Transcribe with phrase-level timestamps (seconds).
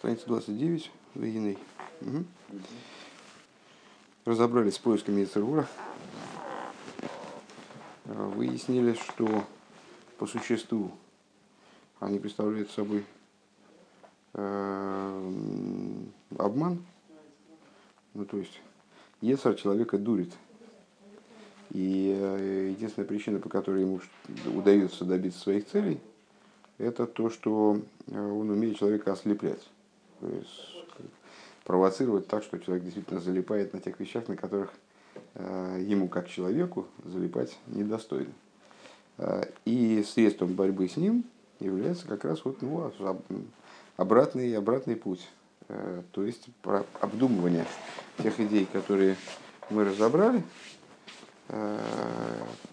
[0.00, 1.58] Страница 29, Вегиной.
[2.00, 2.24] Угу.
[4.24, 5.68] Разобрались с поисками Яцергура.
[8.06, 9.44] Выяснили, что
[10.16, 10.90] по существу
[11.98, 13.04] они представляют собой
[14.32, 15.32] э,
[16.38, 16.82] обман.
[18.14, 18.58] Ну, то есть,
[19.20, 20.32] Ецар человека дурит.
[21.72, 24.00] И э, единственная причина, по которой ему
[24.46, 26.00] удается добиться своих целей,
[26.78, 29.69] это то, что э, он умеет человека ослеплять.
[31.64, 34.72] Провоцировать так, что человек действительно залипает на тех вещах, на которых
[35.34, 38.32] э, ему как человеку залипать недостойно.
[39.18, 41.24] Э, и средством борьбы с ним
[41.60, 42.90] является как раз вот, ну,
[43.96, 45.28] обратный, обратный путь.
[45.68, 46.48] Э, то есть
[47.00, 47.66] обдумывание
[48.18, 49.16] тех идей, которые
[49.68, 50.42] мы разобрали,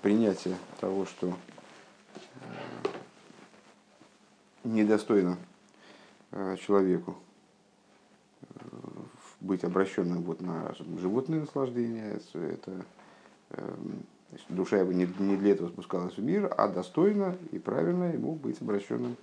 [0.01, 1.35] принятие того, что
[4.63, 5.37] недостойно
[6.59, 7.17] человеку
[9.39, 12.19] быть обращенным вот на животные наслаждения.
[12.33, 12.85] Это,
[13.51, 14.03] эм,
[14.49, 18.61] душа его не, не для этого спускалась в мир, а достойно и правильно ему быть
[18.61, 19.15] обращенным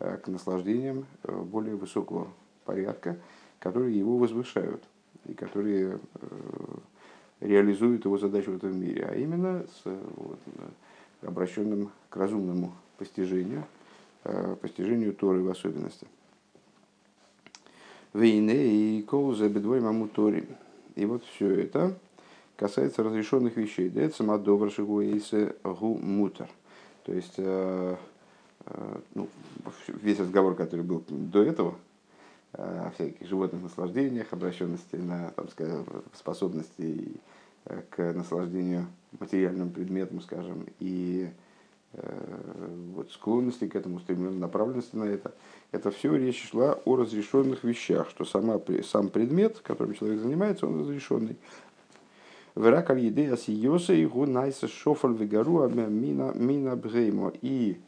[0.00, 2.28] э, к наслаждениям э, более высокого
[2.64, 3.18] порядка,
[3.58, 4.82] которые его возвышают
[5.26, 6.28] и которые э,
[7.40, 10.38] реализуют его задачу в этом мире, а именно с вот,
[11.22, 13.64] обращенным к разумному постижению,
[14.60, 16.08] постижению Торы в особенности.
[18.18, 20.44] Вейне и коуза бедвой мамутори.
[20.96, 21.96] И вот все это
[22.56, 23.88] касается разрешенных вещей.
[23.88, 24.38] Да, это сама
[24.70, 26.48] шигуэйсе гу мутер.
[27.04, 27.96] То есть, э,
[28.66, 29.28] э, ну,
[29.86, 31.76] весь разговор, который был до этого,
[32.54, 37.20] э, о всяких животных наслаждениях, обращенности на там, скажем, способности
[37.90, 38.86] к наслаждению
[39.20, 41.28] материальным предметом, скажем, и
[41.92, 45.34] вот, склонности к этому, стремленности, направленности на это–
[45.70, 50.80] это все речь шла о разрешенных вещах, что сама, сам предмет, которым человек занимается, он
[50.80, 51.36] разрешенный.
[52.54, 57.32] Верак аль еды асиоса и гунайса шофаль вегару мина мина бгеймо.
[57.42, 57.78] И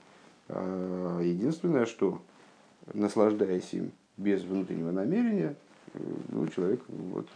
[0.48, 2.20] э, единственное, что
[2.92, 5.56] наслаждаясь им без внутреннего намерения,
[5.94, 7.28] э, ну, человек вот,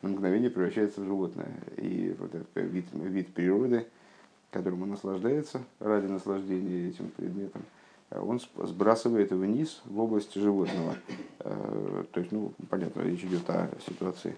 [0.00, 1.52] на мгновение превращается в животное.
[1.76, 3.86] И вот этот вид, вид природы,
[4.52, 7.62] которым он наслаждается ради наслаждения этим предметом,
[8.10, 10.96] он сбрасывает вниз в область животного.
[11.40, 14.36] Э, то есть, ну, понятно, речь идет о ситуации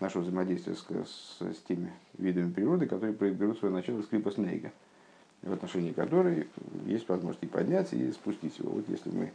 [0.00, 4.72] нашего взаимодействия с, с, с теми видами природы, которые берут свое начало с клипа Снейга,
[5.42, 6.48] в отношении которой
[6.86, 8.70] есть возможность и поднять, и спустить его.
[8.70, 9.32] Вот если мы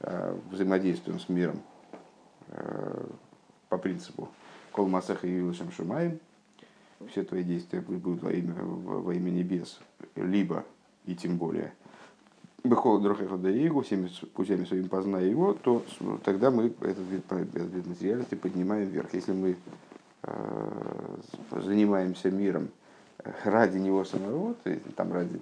[0.00, 1.60] э, взаимодействуем с миром
[2.48, 3.06] э,
[3.68, 4.30] по принципу
[4.72, 6.18] Кол Масаха и Юлашем Шумаем,
[7.10, 9.80] все твои действия будут во имя, во имя небес,
[10.16, 10.64] либо
[11.04, 11.72] и тем более–
[12.66, 15.84] Бехол Дрохеха Даигу, всеми путями своими позная его, то
[16.24, 19.12] тогда мы этот вид, этот вид материальности поднимаем вверх.
[19.14, 19.56] Если мы
[20.22, 21.16] э,
[21.50, 22.68] занимаемся миром
[23.18, 25.40] э, ради него самого, то есть, там ради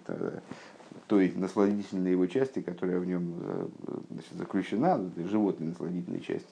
[1.06, 3.66] той насладительной его части, которая в нем э,
[4.10, 6.48] значит, заключена, животной насладительной части,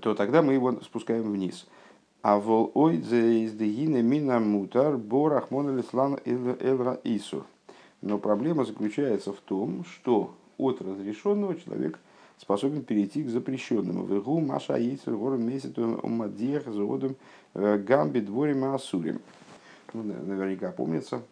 [0.00, 1.66] то тогда мы его спускаем вниз.
[2.20, 7.44] А вол ой из мина мутар борахмон лислан элра ису.
[8.00, 11.98] Но проблема заключается в том, что от разрешенного человек
[12.38, 14.04] способен перейти к запрещенному.
[14.04, 17.16] Вегу маша яйцер гором месяцем умадех заводом
[17.54, 19.20] э, гамби дворим асурим.
[19.92, 21.22] Ну, наверняка помнится,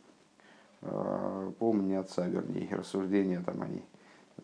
[0.82, 3.82] э, помнятся, вернее, рассуждения там они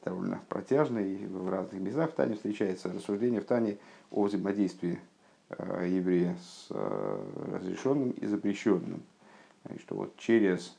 [0.04, 3.78] довольно протяжные, в разных местах в Тане встречается рассуждение в Тане
[4.10, 4.98] о взаимодействии
[5.58, 9.02] еврея с разрешенным и запрещенным.
[9.74, 10.76] И что вот через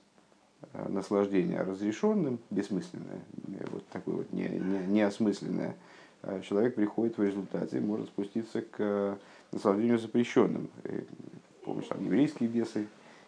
[0.72, 5.76] Э, наслаждение разрешенным, бессмысленное, э, вот такое вот не, не, неосмысленное,
[6.22, 9.18] э, человек приходит в результате, может спуститься к
[9.52, 10.70] наслаждению запрещенным.
[11.66, 12.88] Помнишь, там еврейские бесы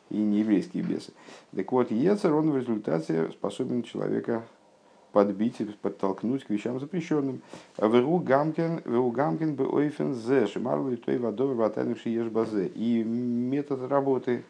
[0.10, 1.12] и нееврейские бесы.
[1.54, 4.44] Так вот, Ецер, он в результате способен человека
[5.16, 7.42] подбить подтолкнуть к вещам запрещенным.
[7.78, 12.68] Веру гамкен, веру гамкен бы ойфен зе, шимарлу и той водой ватайнувши ешь базе.
[12.68, 14.44] И метод работы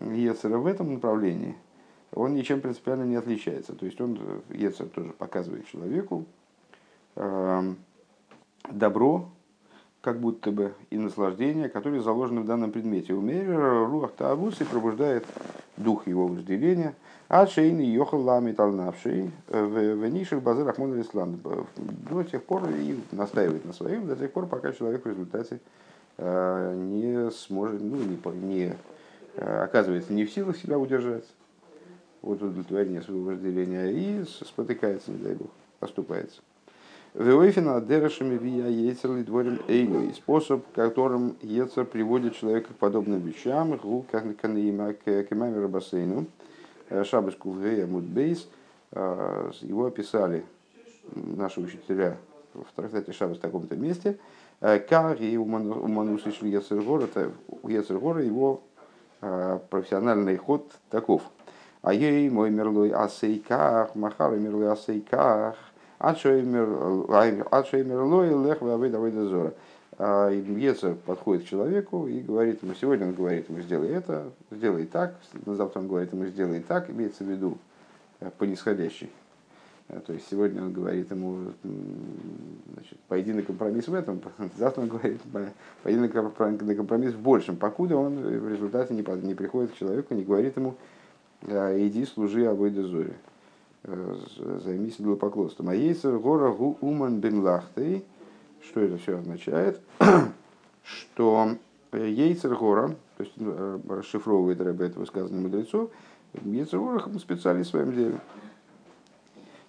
[0.00, 1.54] Ецера в этом направлении–
[2.12, 3.74] он ничем принципиально не отличается.
[3.74, 4.18] То есть он,
[4.48, 6.24] Ецер тоже показывает человеку
[7.14, 7.74] э,
[8.68, 9.28] добро,
[10.00, 13.14] как будто бы, и наслаждение, которые заложены в данном предмете.
[13.14, 15.24] Умерер руах таавус и пробуждает
[15.82, 16.94] дух его вожделения.
[17.28, 21.40] А шейный йохал лами талнавший в нишах базы рахмон ислам.
[22.10, 25.60] До тех пор и настаивает на своем, до тех пор, пока человек в результате
[26.18, 28.74] э, не сможет, ну, не, не
[29.36, 31.24] э, оказывается не в силах себя удержать
[32.22, 36.42] от удовлетворения своего вожделения и спотыкается, не дай бог, оступается.
[37.14, 40.04] Веойфина дерешами вия ейцерли дворим эйну.
[40.04, 46.26] И способ, которым Ецер приводит человека к подобным вещам, гу как кемамер бассейну,
[47.04, 48.48] шабаску в мудбейс,
[48.92, 50.44] его описали
[51.14, 52.16] наши учителя
[52.54, 54.16] в трактате Шабас в таком-то месте,
[54.60, 57.08] как и у Мануса шли Ецергора,
[57.62, 58.60] у Ецергора его
[59.20, 61.22] профессиональный ход таков.
[61.82, 65.56] А ей мой мерлой асейках, махар мерлой асейках,
[66.00, 69.52] Адшеймер лой лех вавы давай дозора.
[69.98, 75.14] Ецер подходит к человеку и говорит ему, сегодня он говорит ему, сделай это, сделай так,
[75.44, 77.58] на завтра он говорит ему, сделай так, имеется в виду
[78.38, 79.10] по нисходящей.
[80.06, 81.52] То есть сегодня он говорит ему,
[82.72, 84.22] значит, пойди на компромисс в этом,
[84.56, 85.20] завтра он говорит,
[85.82, 90.56] пойди на компромисс в большем, покуда он в результате не, приходит к человеку, не говорит
[90.56, 90.76] ему,
[91.42, 93.12] иди служи обойде зоре.
[93.12, 93.29] Э,
[93.84, 95.68] займись идолопоклонством.
[95.68, 98.04] А Ейцер Гора Гу Уман Бен Лахтей,
[98.62, 99.80] что это все означает?
[100.82, 101.56] что
[101.92, 105.90] Ейцер Гора, то есть э, расшифровывает Рэбе это высказывание мудрецов,
[106.44, 108.20] Ейцер Гора специалист в своем деле.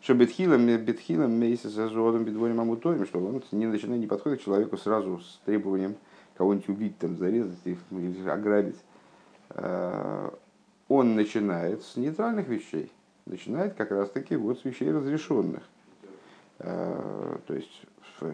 [0.01, 4.43] Что бетхилом, бетхилом, мейса с азодом, бедворим амуторим, что он не начинает, не подходит к
[4.43, 5.95] человеку сразу с требованием
[6.37, 8.79] кого-нибудь убить, там, зарезать или ограбить.
[9.51, 10.31] Э,
[10.87, 12.91] он начинает с нейтральных вещей
[13.25, 15.63] начинает как раз-таки вот с вещей разрешенных.
[16.59, 17.71] Э, то есть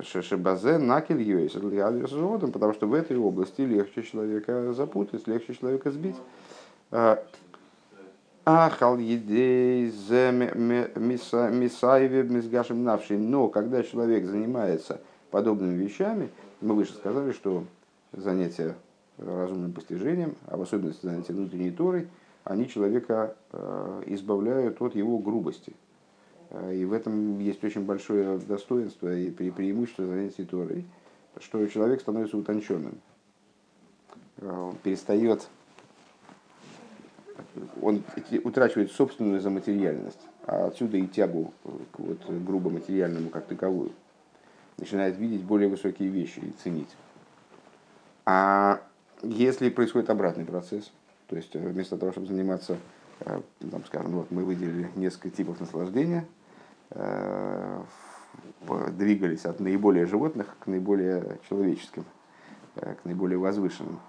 [0.04, 6.18] Шешебазе накель юэйс животом, потому что в этой области легче человека запутать, легче человека сбить.
[6.92, 7.18] Э,
[8.46, 9.92] Ахал едей
[10.96, 13.18] мисаеве мисгашем навший.
[13.18, 15.02] Но когда человек занимается
[15.32, 16.30] подобными вещами,
[16.62, 17.66] мы выше сказали, что
[18.14, 18.76] занятия
[19.18, 22.08] разумным постижением, а в особенности занятия внутренней торой–
[22.48, 25.74] они человека э, избавляют от его грубости.
[26.50, 30.86] Э, и в этом есть очень большое достоинство и преимущество занятий Торой,
[31.40, 33.00] что человек становится утонченным.
[34.38, 35.50] Э, он перестает,
[37.82, 38.04] он
[38.44, 41.54] утрачивает собственную заматериальность, а отсюда и тягу
[41.92, 43.92] к вот, грубо-материальному как таковую.
[44.78, 46.96] Начинает видеть более высокие вещи и ценить.
[48.26, 48.82] А
[49.22, 50.94] если происходит обратный процесс–
[51.28, 52.78] то есть э, вместо того, чтобы заниматься,
[53.22, 53.42] э,
[53.72, 56.26] там, скажем, вот мы выделили несколько типов наслаждения,
[56.92, 57.82] э,
[58.92, 62.06] двигались от наиболее животных к наиболее человеческим,
[62.76, 64.00] к наиболее возвышенным.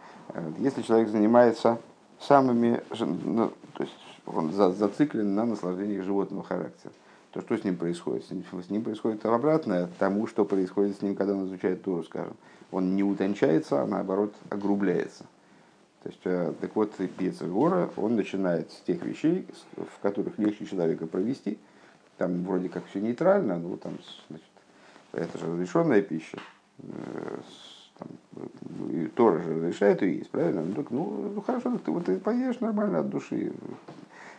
[0.59, 1.79] Если человек занимается
[2.21, 3.95] самыми, ну, то есть
[4.27, 6.93] он зациклен на наслаждениях животного характера,
[7.33, 8.25] то что с ним происходит?
[8.27, 12.37] С ним происходит обратное тому, что происходит с ним, когда он изучает Туру, скажем.
[12.71, 15.25] Он не утончается, а наоборот огрубляется.
[16.09, 19.47] То есть, э, так вот, Пьецергора, он начинает с тех вещей,
[19.77, 21.59] в которых легче человека провести.
[22.17, 23.99] Там вроде как все нейтрально, но там,
[24.31, 24.47] значит,
[25.13, 26.39] это же разрешенная пища.
[26.79, 27.39] Э,
[27.99, 28.09] там,
[28.91, 30.63] и Тора же разрешает ее есть, правильно?
[30.63, 33.53] Ну, так, ну, ну хорошо, ты, вот, ты поешь нормально от души,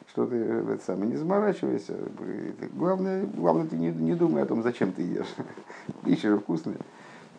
[0.08, 1.96] что ты это самое, не заморачивайся.
[2.74, 5.36] Главное, главное ты не, не думай о том, зачем ты ешь.
[6.04, 6.78] Пища вкусная.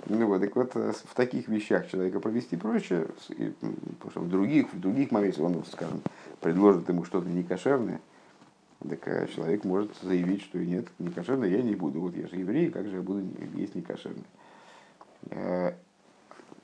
[0.06, 4.72] Ну вот, так вот, э, в таких вещах человека повести проще, потому что в других,
[4.72, 6.00] в других моментах он, скажем,
[6.40, 8.00] предложит ему что-то некошерное,
[8.88, 12.00] так э, человек может заявить, что нет, некошерное я не буду.
[12.00, 13.22] Вот я же еврей, как же я буду
[13.54, 14.24] есть некошерное?
[15.30, 15.74] Э,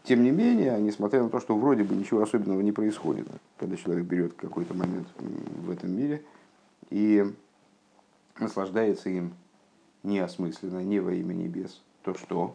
[0.05, 3.26] тем не менее, несмотря на то, что вроде бы ничего особенного не происходит,
[3.59, 6.23] когда человек берет какой-то момент в этом мире
[6.90, 7.25] и
[8.38, 9.35] наслаждается им
[10.05, 12.55] неосмысленно, не во имя небес, то что?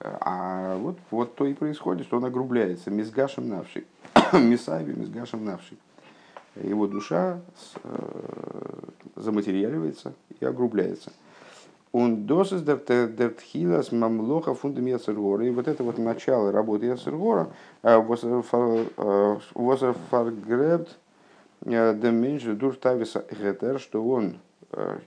[0.00, 3.86] А вот, вот то и происходит, что он огрубляется мизгашем навший,
[4.32, 5.78] мисави мизгашем навший.
[6.62, 7.40] Его душа
[7.82, 7.98] э,
[9.14, 11.12] заматериаливается и огрубляется.
[11.92, 15.46] Он досыс дертхилас мамлоха фундам Яцергора.
[15.46, 17.48] И вот это вот начало работы Яцергора,
[17.82, 17.96] э,
[19.54, 20.98] восерфаргребт
[21.64, 24.38] э, деменш дур тависа гетер, что он,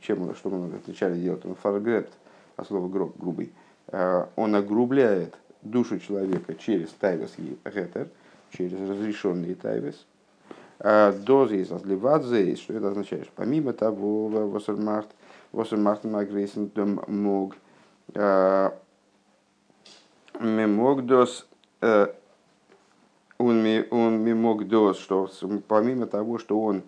[0.02, 2.12] чем, что он вначале делает, он фаргребт,
[2.58, 3.52] а слово гроб, грубый,
[3.92, 8.08] он огрубляет душу человека через тайвес и гетер,
[8.52, 10.06] через разрешенный тайвес.
[10.80, 13.30] Э, Дозы из отливадзе, что это означает?
[13.36, 15.10] Помимо того, восермахт,
[15.52, 16.72] восермахт магрейсен
[17.08, 17.56] мог,
[18.14, 18.72] э,
[20.40, 21.48] мог дос,
[23.42, 25.30] он мог дос, что
[25.68, 26.84] помимо того, что он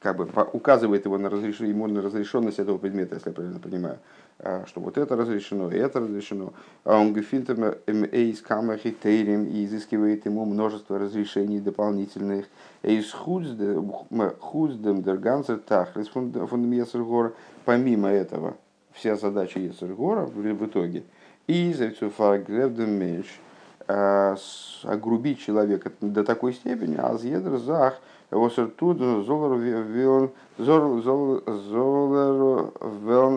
[0.00, 3.98] как бы указывает его на разрешение, ему на разрешенность этого предмета, если я правильно понимаю,
[3.98, 4.19] а,
[4.66, 6.52] что вот это разрешено, и это разрешено.
[6.84, 7.12] А он
[8.10, 12.46] эйс камахитерим и изыскивает ему множество разрешений дополнительных.
[12.82, 17.34] Эйс худсдем дергансер тахлис фундамесер гор.
[17.64, 18.56] Помимо этого,
[18.92, 21.04] вся задача Ецергора в итоге.
[21.46, 21.70] И
[22.86, 23.26] меньш
[23.86, 27.18] огрубить человека до такой степени, а
[27.58, 28.00] зах,
[28.76, 29.58] тут золор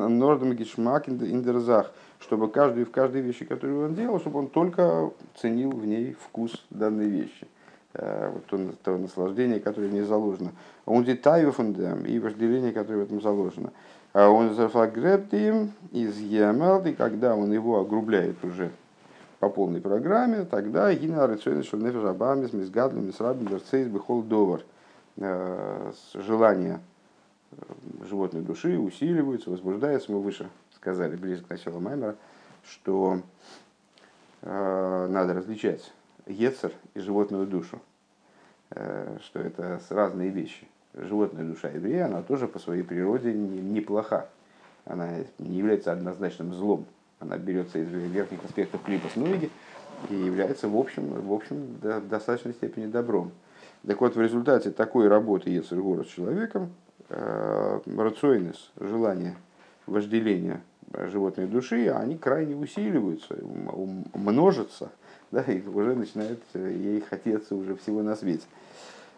[0.07, 5.71] нордом гешмак индерзах, чтобы каждый в каждой вещи, которую он делал, чтобы он только ценил
[5.71, 7.47] в ней вкус данной вещи.
[7.95, 10.51] Э, вот то, то наслаждение, которое в ней заложено.
[10.85, 13.71] Он детаю фундам и вожделение, которое в этом заложено.
[14.13, 18.71] А он зафагребт им из и когда он его огрубляет уже
[19.39, 24.61] по полной программе, тогда гина рецойна шельнефеш абамис мизгадлим мисрабим верцейс бихол довар.
[25.17, 26.79] Э, желание
[27.51, 27.55] э,
[28.07, 30.11] животной души усиливается, возбуждается.
[30.11, 32.15] Мы выше сказали, ближе к началу Маймера,
[32.63, 33.21] что
[34.41, 35.93] надо различать
[36.25, 37.81] Ецер и животную душу,
[38.71, 40.67] э, что это разные вещи.
[40.93, 44.29] Животная душа еврея, она тоже по своей природе неплоха.
[44.85, 46.85] Она не является однозначным злом.
[47.19, 49.49] Она берется из верхних аспектов клипа ноги
[50.09, 53.31] и является в общем, в общем до, достаточной степени добром.
[53.85, 56.71] Так вот, в результате такой работы Ецергора с человеком,
[57.09, 59.35] э, рационис, желание,
[59.87, 60.61] вожделение
[60.93, 63.35] животной души, они крайне усиливаются,
[64.13, 64.91] множатся–
[65.33, 68.43] да, и уже начинает э, ей хотеться уже всего на свете.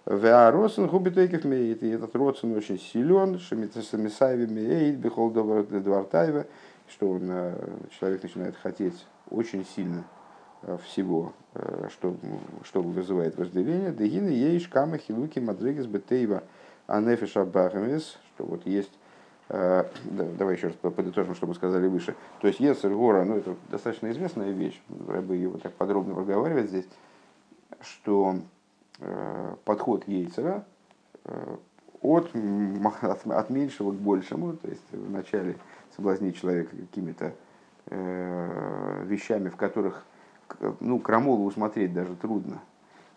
[0.06, 6.46] Веаросен губитейков меет, и этот родствен очень силен, шамисаеви меет, бихол двартаева,
[6.88, 7.54] что он, э,
[8.00, 10.06] человек начинает хотеть очень сильно
[10.86, 11.34] всего,
[11.90, 12.16] что,
[12.64, 13.92] что вызывает вожделение.
[13.92, 16.44] Дегины ейш кама хилуки мадригес бетейва
[16.88, 18.92] анефиша бахамис, что вот есть
[19.48, 22.16] Э, давай еще раз подытожим, что мы сказали выше.
[22.42, 26.88] То есть Ецер Гора, ну это достаточно известная вещь, Рэбы его так подробно проговаривает здесь,
[27.82, 28.38] что
[29.00, 30.66] э, подход Ейцера
[31.26, 31.58] э,
[32.02, 32.32] от,
[33.02, 35.58] от, от меньшего к большему, то есть вначале
[35.96, 37.34] соблазнить человека какими-то
[37.88, 40.06] вещами, в которых
[40.80, 42.62] ну, крамолу усмотреть даже трудно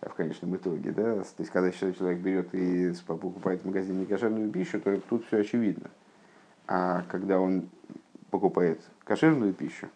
[0.00, 0.92] в конечном итоге.
[0.92, 1.22] Да?
[1.22, 5.90] То есть, когда человек берет и покупает в магазине некошерную пищу, то тут все очевидно.
[6.66, 7.68] А когда он
[8.30, 9.88] покупает кошерную пищу,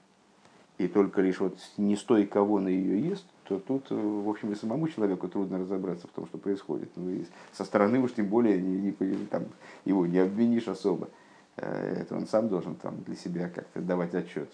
[0.78, 4.54] и только лишь вот не стой, кого на ее ест, то тут, в общем, и
[4.54, 6.90] самому человеку трудно разобраться в том, что происходит.
[6.96, 9.44] Ну, и со стороны уж тем более не, не, там,
[9.84, 11.08] его не обвинишь особо.
[11.56, 14.50] Э, это он сам должен там, для себя как-то давать отчет.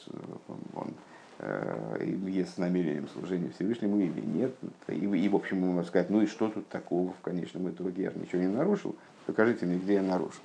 [0.75, 0.91] Он, э,
[1.39, 4.55] с намерением служения Всевышнему или нет.
[4.89, 8.05] И, и в общем, можно сказать, ну и что тут такого в конечном итоге?
[8.05, 8.97] Я же ничего не нарушил.
[9.27, 10.43] Покажите мне, где я нарушил.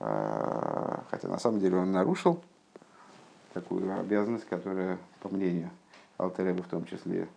[0.00, 2.40] А, хотя на самом деле он нарушил
[3.52, 5.70] такую обязанность, которая, по мнению
[6.16, 7.28] Алтереба в том числе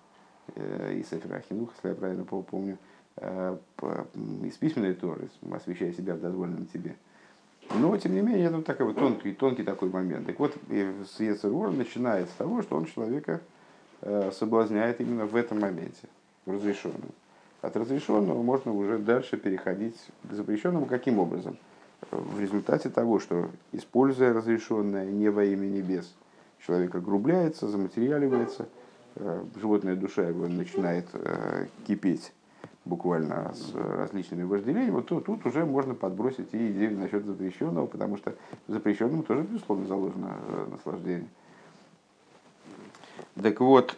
[0.56, 2.78] э, и Сефера Ахинух, если я правильно помню,
[3.18, 3.58] э,
[4.44, 6.96] из письменной Торы, освещая себя в дозволенном тебе.
[7.76, 10.28] Но, тем не менее, это такой вот тонкий, тонкий такой момент.
[10.28, 13.42] Так вот, Ецергор начинает с того, что он человека
[14.02, 16.08] э, соблазняет именно в этом моменте,
[16.46, 17.12] в разрешенном.
[17.62, 19.96] От разрешенного можно уже дальше переходить
[20.30, 20.86] к запрещенному.
[20.86, 21.58] Каким образом?
[22.10, 26.14] в результате того, что, используя разрешенное не во имя небес,
[26.66, 28.68] человек огрубляется, заматериаливается,
[29.16, 32.34] э, животная душа его начинает э, кипеть
[32.86, 38.36] буквально с различными вожделениями, вот тут, уже можно подбросить и идею насчет запрещенного, потому что
[38.68, 41.28] в запрещенном тоже, безусловно, заложено э, наслаждение.
[43.42, 43.98] Так вот,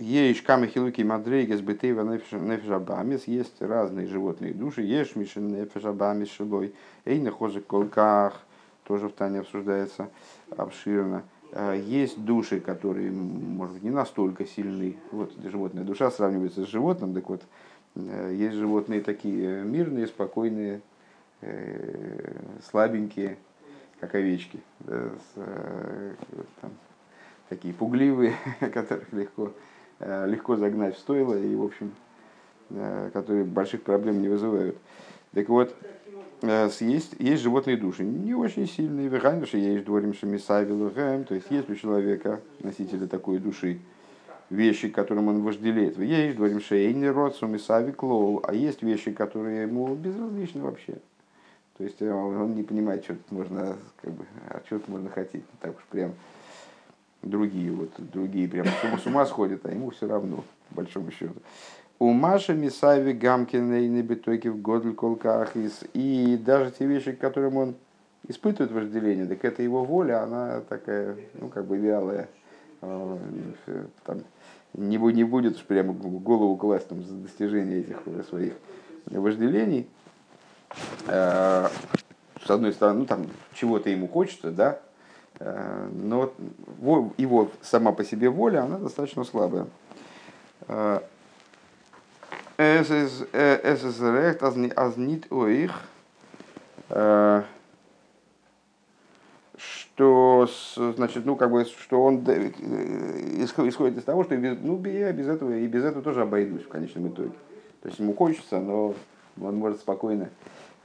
[0.00, 7.20] Еш камы хилуки мадрейгес бетева нефежабамис, есть разные животные души, еш мишен нефежабамис шилой, эй
[7.20, 8.42] нахожи колках,
[8.82, 10.10] тоже в Тане обсуждается
[10.50, 11.22] обширно.
[11.54, 14.96] А, есть души, которые, может быть, не настолько сильны.
[15.10, 17.42] Вот животная душа сравнивается с животным, так вот,
[17.96, 20.82] э, есть животные такие мирные, спокойные,
[21.40, 22.36] э,
[22.70, 23.38] слабенькие,
[24.00, 26.14] как овечки, да, с, э,
[26.60, 26.72] там,
[27.48, 28.34] такие пугливые,
[28.72, 29.52] которых легко
[30.00, 31.94] Э, легко загнать в стойло и, в общем,
[32.70, 34.76] э, которые больших проблем не вызывают.
[35.32, 36.03] Так вот, э,
[36.80, 39.10] есть, есть животные души, не очень сильные,
[39.46, 43.78] что есть дворим шамисавилухэм, то есть есть у человека, носителя такой души,
[44.50, 45.98] вещи, которым он вожделеет.
[45.98, 50.98] Есть дворим шейни род сумисави клоу, а есть вещи, которые ему безразличны вообще.
[51.76, 55.44] То есть он не понимает, что тут можно, как бы, а что тут можно хотеть,
[55.60, 56.12] так уж прям
[57.22, 58.70] другие, вот, другие прямо
[59.02, 61.34] с ума сходят, а ему все равно, по большому счету.
[61.98, 65.84] У Маши Мисави Гамкина и Небетоки в Годль Колкахис.
[65.92, 67.74] И даже те вещи, к которым он
[68.26, 72.28] испытывает вожделение, так это его воля, она такая, ну, как бы вялая.
[72.80, 73.18] А,
[74.04, 74.22] там,
[74.74, 77.98] не, не будет уж прямо голову класть там, за достижение этих
[78.28, 78.54] своих
[79.06, 79.86] вожделений.
[81.06, 81.70] А,
[82.44, 84.80] с одной стороны, ну там чего-то ему хочется, да,
[85.38, 86.32] э, но
[87.16, 89.66] его сама по себе воля, она достаточно слабая.
[92.56, 93.26] Es ist
[94.00, 95.70] recht, als nicht euch,
[99.56, 105.26] что, значит, ну, как бы, что он исходит из того, что без, ну, я без
[105.28, 107.32] этого, и без этого тоже обойдусь в конечном итоге.
[107.82, 108.94] То есть ему хочется, но
[109.40, 110.28] он может спокойно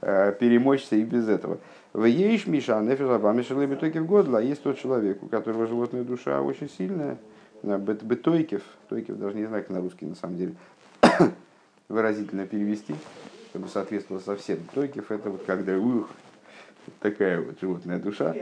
[0.00, 1.58] перемочься и без этого.
[1.92, 6.68] В ейш миша нефиша мишелы бетойкив годла, есть тот человек, у которого животная душа очень
[6.68, 7.16] сильная,
[7.62, 10.54] бетойкив, тойкив даже не знаю, как на русский на самом деле,
[11.90, 12.94] выразительно перевести,
[13.50, 14.58] чтобы соответствовало совсем.
[14.72, 16.08] Тойкив это вот когда ух,
[17.00, 18.34] такая вот животная душа.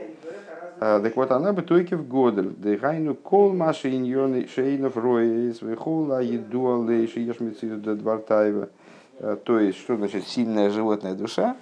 [0.81, 2.51] А, так вот, она бы только в годель.
[2.51, 8.69] Дыхайну кол маши иньоны шейнов еду алей шиеш мецию двартаева.
[9.19, 11.57] А, то есть, что значит сильная животная душа?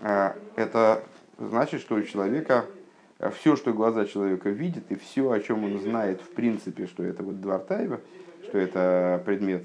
[0.00, 1.02] А, это
[1.38, 2.64] значит, что у человека
[3.34, 7.22] все, что глаза человека видят, и все, о чем он знает, в принципе, что это
[7.22, 8.00] вот Двартаева,
[8.48, 9.64] что это предмет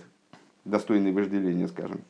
[0.70, 2.02] достойный вожделения, скажем.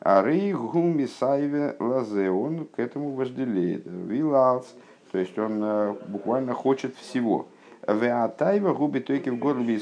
[0.00, 3.82] А рей гуми сайве лазе, он к этому вожделеет.
[3.86, 4.66] Вилалс,
[5.10, 7.48] то есть он э, буквально хочет всего.
[7.86, 9.80] Веатайва губи тойки в горле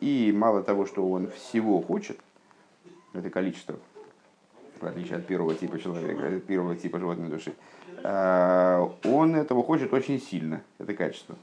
[0.00, 2.16] и мало того, что он всего хочет,
[3.12, 3.74] это количество,
[4.80, 7.52] в отличие от первого типа человека, первого типа животной души,
[8.02, 11.36] э, он этого хочет очень сильно, это качество.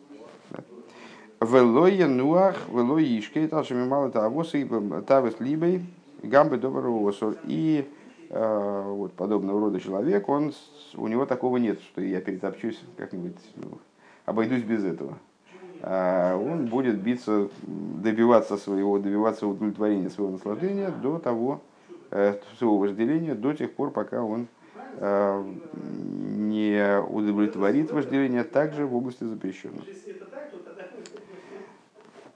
[1.41, 5.85] Велоя нуах, велоя ишкей, талшами мало того, тавес либой,
[6.21, 7.13] гамбы доброго
[7.45, 7.87] И
[8.29, 10.53] э, вот подобного рода человек, он,
[10.95, 13.77] у него такого нет, что я перетопчусь как-нибудь, ну,
[14.25, 15.17] обойдусь без этого.
[15.81, 21.61] А он будет биться, добиваться своего, добиваться удовлетворения своего наслаждения до того,
[22.11, 24.47] э, своего вожделения, до тех пор, пока он
[24.97, 25.43] э,
[26.35, 29.85] не удовлетворит вожделение также в области запрещенного.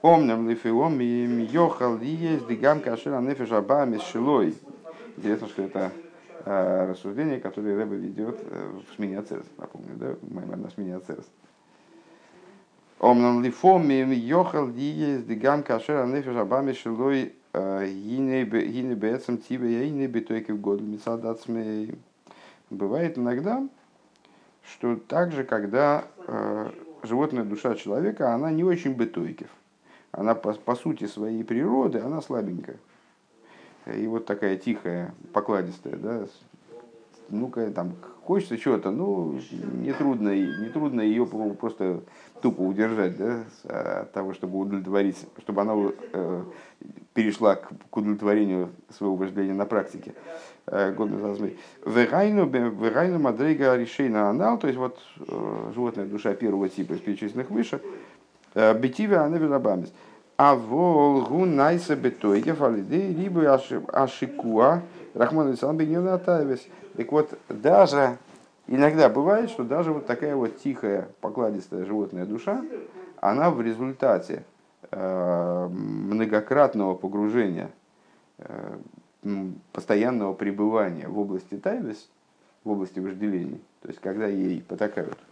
[0.04, 4.54] Омнам лифиом йохал есть дигам кашера нефеш абам шилой.
[5.16, 5.92] Интересно, что это
[6.44, 9.46] э, рассуждение, которое Рэба ведет э, в смене Ацерес.
[9.56, 10.14] Напомню, да?
[10.20, 11.24] Маймер на смене Ацерес.
[13.00, 20.60] Омнам лифом йохал есть дигам кашера нефеш абам шилой гине бецам тибе яйне битойки в
[20.60, 21.98] году мецадацмей.
[22.68, 23.66] Бывает иногда,
[24.70, 26.70] что также, когда э,
[27.04, 29.48] животная душа человека, она не очень бытойкив
[30.16, 32.76] она по, по сути своей природы, она слабенькая.
[33.94, 36.26] И вот такая тихая, покладистая, да,
[37.28, 39.38] ну-ка, там, хочется чего-то, ну,
[39.82, 42.00] нетрудно, нетрудно ее просто
[42.40, 43.44] тупо удержать, да,
[44.02, 45.74] от того, чтобы удовлетворить, чтобы она
[46.12, 46.42] э,
[47.12, 50.14] перешла к, к удовлетворению своего вожделения на практике.
[50.66, 50.94] Э,
[51.86, 57.80] Вегайну мадрейга решейна анал, то есть вот э, животная душа первого типа из перечисленных выше,
[58.54, 59.92] Бетиве аневилабамис.
[60.36, 63.54] А волгу найса бетойгев алиды либо
[63.92, 64.82] ашикуа
[65.14, 66.66] рахман исалам атайвес.
[66.96, 68.18] Так вот, даже
[68.66, 72.64] иногда бывает, что даже вот такая вот тихая, покладистая животная душа,
[73.20, 74.44] она в результате
[74.90, 77.70] э, многократного погружения,
[78.38, 78.76] э,
[79.72, 82.08] постоянного пребывания в области тайвес,
[82.64, 85.23] в области вожделений, то есть когда ей потакают, Э,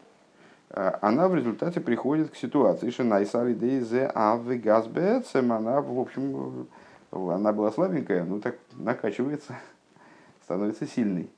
[0.72, 6.66] она в результате приходит к ситуации, что Найсари Дейзе Авы Газбецем, она, в общем,
[7.10, 9.58] она была слабенькая, ну так накачивается,
[10.44, 11.28] становится сильной.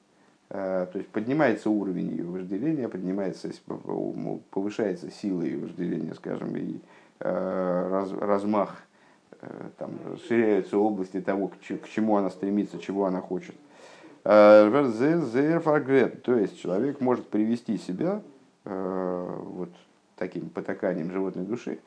[0.51, 3.51] Э, то есть поднимается уровень ее вожделения, поднимается,
[4.51, 6.79] повышается сила ее вожделения, скажем, и
[7.18, 8.85] э, раз, размах,
[9.79, 13.57] там, расширяются области того, к чему она стремится, чего она хочет.
[14.23, 14.70] То
[16.37, 18.34] есть человек может привести себя Э,
[18.64, 19.70] вот
[20.16, 21.79] таким потаканием животной души,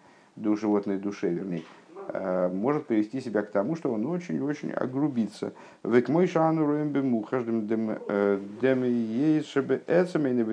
[0.56, 1.64] животной души, вернее,
[2.10, 5.54] э, может привести себя к тому, что он очень-очень огрубится.
[5.84, 8.40] Век мой шану роем бему, каждым дем э,
[8.88, 10.52] есть, чтобы эцами не в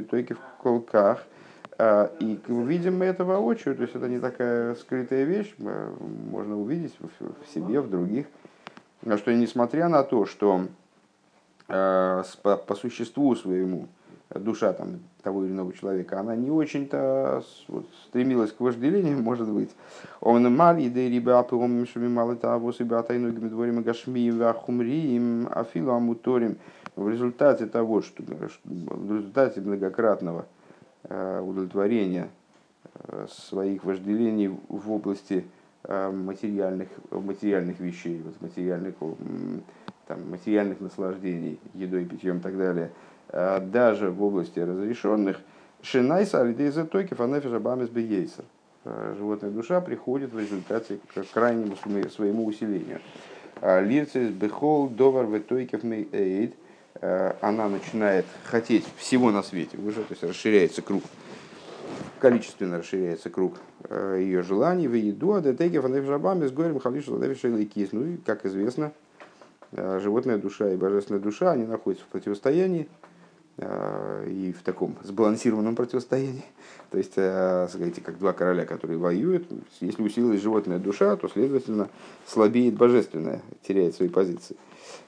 [0.63, 1.27] колках.
[2.21, 7.53] И видим мы это воочию, то есть это не такая скрытая вещь, можно увидеть в
[7.53, 8.27] себе, в других,
[9.17, 10.69] что несмотря на то, что
[11.67, 13.89] по существу своему
[14.31, 19.71] душа там, того или иного человека, она не очень-то вот, стремилась к вожделению, может быть.
[20.21, 26.59] Он мали, да и ребята, он мало того, себя тайнугими дворим гашми вахумриим, афилу амуторим.
[26.95, 30.47] В результате того, что в результате многократного
[31.05, 32.29] э, удовлетворения
[33.09, 35.45] э, своих вожделений в области
[35.85, 38.95] э, материальных, материальных вещей, вот материальных,
[40.07, 42.91] там, материальных наслаждений, едой, питьем и так далее–
[43.31, 45.41] даже в области разрешенных,
[45.83, 48.45] шинайса алидейза тойки фанафиша бамес бейсер.
[49.17, 53.01] Животная душа приходит в результате к крайнему своему усилению.
[53.63, 56.55] Лирцис бехол довар ветойкев эйд.
[57.01, 61.03] Она начинает хотеть всего на свете уже, то есть расширяется круг
[62.25, 67.93] количественно расширяется круг э, ее желаний, в еду, а детеки фанефжабами с горем халиша лейкис.
[67.93, 68.93] Ну и, как известно,
[69.73, 73.14] э, животная душа и божественная душа, они находятся в противостоянии, э,
[73.57, 76.45] и в таком сбалансированном противостоянии.
[76.91, 79.47] То есть, смотрите, как два короля, которые воюют,
[79.81, 81.89] если усилилась животная душа, то, следовательно,
[82.27, 84.57] слабеет божественная, теряет свои позиции.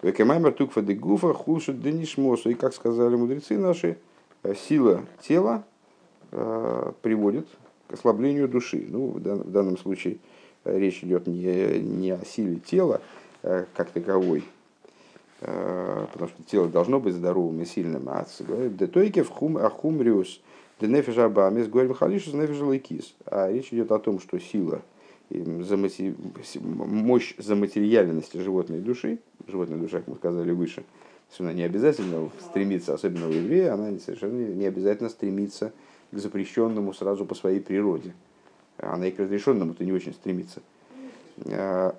[0.02, 2.50] Векемаймер тукфа де гуфа хулшит денишмосу.
[2.50, 3.98] И, как сказали мудрецы наши,
[4.54, 5.64] сила тела,
[6.32, 7.46] Э, приводит
[7.88, 8.85] к ослаблению души.
[8.88, 10.18] Ну, в данном случае
[10.64, 13.00] э, речь идет не, не о силе тела
[13.42, 14.44] э, как таковой,
[15.40, 18.27] потому что тело должно быть здоровым и сильным, а
[18.68, 20.40] детойке в хум ахумриус
[20.81, 23.14] денефиш абамис гуэль халишус нефиш лайкис.
[23.27, 24.83] А речь идет о том, что сила
[26.61, 29.18] мощь заматериальности животной души,
[29.49, 30.85] животная душа, как мы сказали выше,
[31.38, 35.72] она не обязательно стремится, особенно у еврея, она совершенно не обязательно стремится
[36.12, 38.14] к запрещенному сразу по своей природе.
[38.79, 40.62] Она и к разрешенному-то не очень стремится.
[41.53, 41.94] А,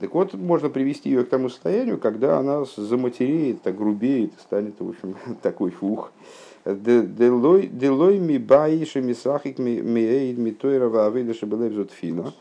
[0.00, 5.16] так вот, можно привести ее к тому состоянию, когда она заматереет, огрубеет, станет, в общем,
[5.42, 6.12] такой фух.
[6.64, 11.46] Делой ми баиши мисахик миэйд митойрова авейдаша
[11.88, 12.34] фина.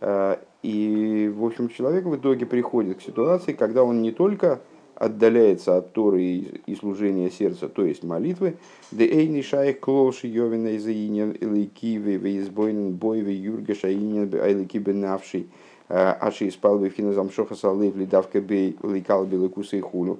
[0.00, 4.60] А, и, в общем, человек в итоге приходит к ситуации, когда он не только
[4.94, 8.56] отдаляется от Торы и служения сердца, то есть молитвы,
[8.92, 15.48] де эйни шайх клоши йовина из инин иликивы веизбойнен бойве юрга шаинин айлики бенавший,
[15.88, 20.18] аши испал бы финазам шоха салыв лидавка бей ликал белокуса и хулю.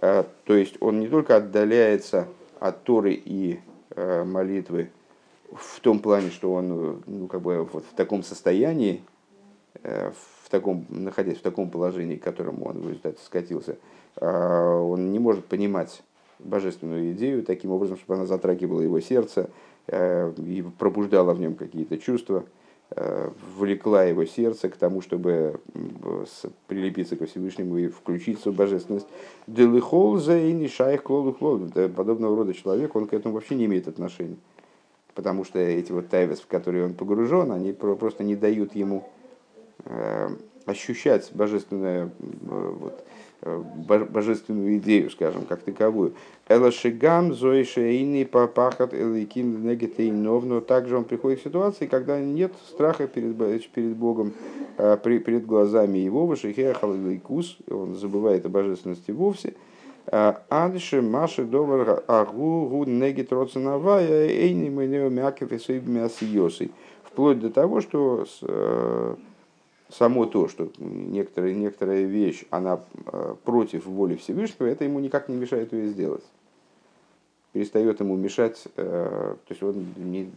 [0.00, 2.28] То есть он не только отдаляется
[2.60, 4.90] от Торы и э, молитвы
[5.52, 9.02] в том плане, что он ну, как бы вот в таком состоянии,
[9.82, 10.10] э,
[10.44, 13.76] в таком, находясь в таком положении, к которому он в результате скатился,
[14.18, 16.02] он не может понимать
[16.38, 19.50] божественную идею таким образом, чтобы она затрагивала его сердце
[19.86, 22.44] э, и пробуждала в нем какие-то чувства, э,
[23.56, 25.60] влекла его сердце к тому, чтобы
[26.68, 29.06] прилепиться ко Всевышнему и включиться в божественность.
[29.46, 31.02] Делыхол за и шайх
[31.88, 34.36] Подобного рода человек, он к этому вообще не имеет отношения.
[35.14, 39.08] Потому что эти вот тайвес, в которые он погружен, они просто не дают ему
[39.84, 40.28] э,
[40.66, 46.14] ощущать божественное вот, Э, божественную идею, скажем, как таковую.
[46.48, 53.36] Элашигам, Зоишейни, Папахат, Эликим, Негетейнов, но также он приходит к ситуации, когда нет страха перед,
[53.70, 54.32] перед Богом,
[54.78, 59.54] э, перед глазами его, Вашихеахал Лейкус, он забывает о божественности вовсе.
[60.08, 66.70] Адши Маши Довар Агу Гу Негит Роценовая Эйни Мэнео Мяков и
[67.02, 69.14] Вплоть до того, что э,
[69.88, 75.36] само то, что некоторая, некоторая вещь, она э, против воли Всевышнего, это ему никак не
[75.36, 76.24] мешает ее сделать.
[77.52, 80.28] Перестает ему мешать, э, то есть он не,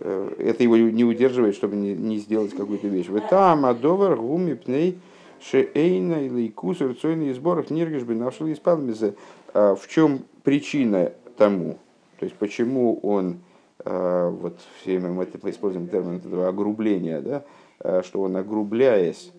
[0.00, 3.08] э, это его не удерживает, чтобы не, не сделать какую-то вещь.
[3.08, 4.98] Вы там, адовар, гуми, пней,
[5.40, 9.14] шеэйна или икус, рацойный сборах, ниргиш бы нашли испалмизе.
[9.54, 11.78] В чем причина тому?
[12.18, 13.38] То есть почему он,
[13.84, 17.42] вот все мы используем термин этого огрубления, да,
[17.80, 19.32] что он, огрубляясь,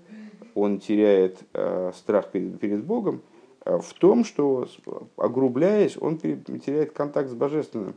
[0.58, 3.22] он теряет э, страх перед, перед Богом,
[3.64, 4.68] э, в том, что,
[5.16, 7.94] огрубляясь, он теряет контакт с Божественным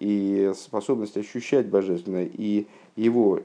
[0.00, 2.28] и способность ощущать Божественное.
[2.32, 3.38] И его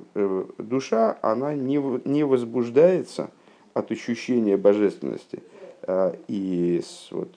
[0.57, 3.29] душа, она не, не возбуждается
[3.75, 5.43] от ощущения божественности
[6.27, 6.81] и
[7.11, 7.29] вот,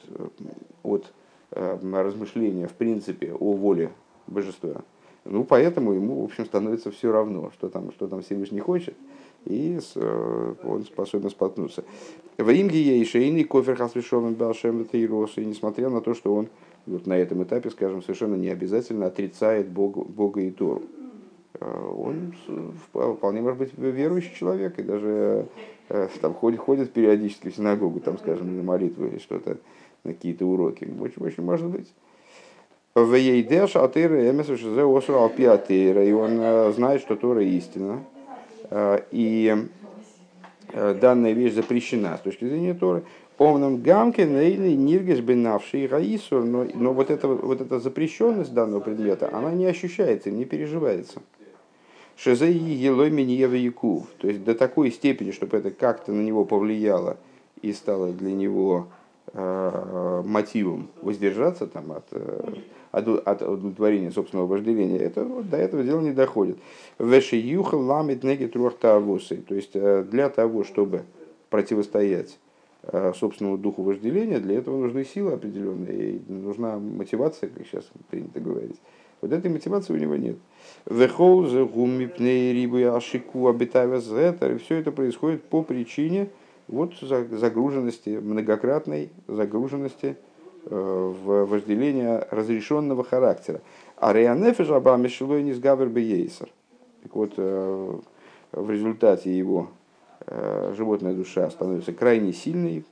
[0.83, 1.12] от
[1.53, 3.92] размышления, в принципе, о воле
[4.27, 4.83] божества.
[5.25, 8.95] Ну, поэтому ему, в общем, становится все равно, что там, что там Всевышний хочет,
[9.47, 11.85] и э, он способен споткнуться.
[12.37, 16.49] В Имге Ейшейный кофер хасвишовым Балшем и несмотря на то, что он
[16.87, 20.83] вот на этом этапе, скажем, совершенно не обязательно отрицает Бога, Бога и Тору.
[21.55, 22.35] Э, он
[22.93, 25.47] вполне может быть верующий человек, и даже
[25.89, 29.57] э, там ходит, ходит периодически в синагогу, там, скажем, на молитву или что-то,
[30.05, 30.85] на какие-то уроки.
[31.01, 31.89] Очень, очень может быть.
[32.97, 36.05] Вейдеш атыры эмесу шизе осру алпиатыра.
[36.05, 38.05] И он знает, что Тора истина.
[39.11, 39.67] И
[40.73, 43.03] данная вещь запрещена с точки зрения Торы.
[43.37, 46.45] Омном гамке нейли ниргеш бенавший гаисур.
[46.45, 51.21] Но, но вот, эта, вот эта запрещенность данного предмета, она не ощущается, не переживается.
[52.17, 54.07] Шизей елой миньева якув.
[54.19, 57.17] То есть до такой степени, чтобы это как-то на него повлияло
[57.61, 58.87] и стало для него
[59.33, 62.55] э, мотивом воздержаться там, от, э,
[62.99, 66.59] от, удовлетворения собственного вожделения, это вот, до этого дела не доходит.
[66.99, 69.37] Веши юхал ламит неги трухтавусы.
[69.37, 71.03] То есть для того, чтобы
[71.51, 72.39] противостоять
[73.17, 78.77] собственному духу вожделения, для этого нужны силы определенные, и нужна мотивация, как сейчас принято говорить.
[79.21, 80.37] Вот этой мотивации у него нет.
[80.85, 82.67] Вехолзе гумипней
[84.59, 86.29] все это происходит по причине
[86.69, 90.15] вот загруженности, многократной загруженности э,
[90.66, 93.61] в вожделение разрешенного характера.
[93.96, 96.48] А реанефе жаба мишелой не сгавер бейсер.
[97.03, 97.98] Так вот, э,
[98.53, 99.68] в результате его
[100.27, 102.85] э, животная душа становится крайне сильной,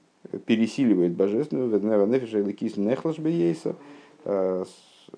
[0.46, 3.74] пересиливает божественную, веднефеша или кис нехлаш бейсер,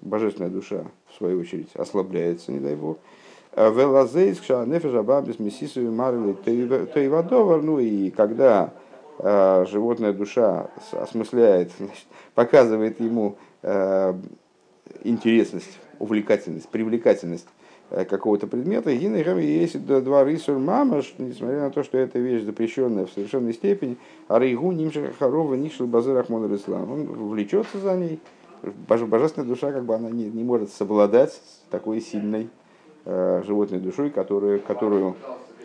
[0.00, 2.98] божественная душа, в свою очередь, ослабляется, не дай бог.
[3.56, 8.83] Велазейс, нефеша бабис месисовый марли тоивадовар, ну и когда э,
[9.18, 14.14] животная душа осмысляет, значит, показывает ему э,
[15.04, 17.46] интересность, увлекательность, привлекательность
[17.90, 18.96] э, какого-то предмета, и
[19.46, 23.96] есть два рисур мамаш, несмотря на то, что эта вещь запрещенная в совершенной степени,
[24.28, 28.20] а рейгу нимша харова нишл базар ахмон ислам, он влечется за ней,
[28.88, 32.48] божественная душа, как бы она не, не может совладать с такой сильной
[33.04, 35.14] э, животной душой, которую, которую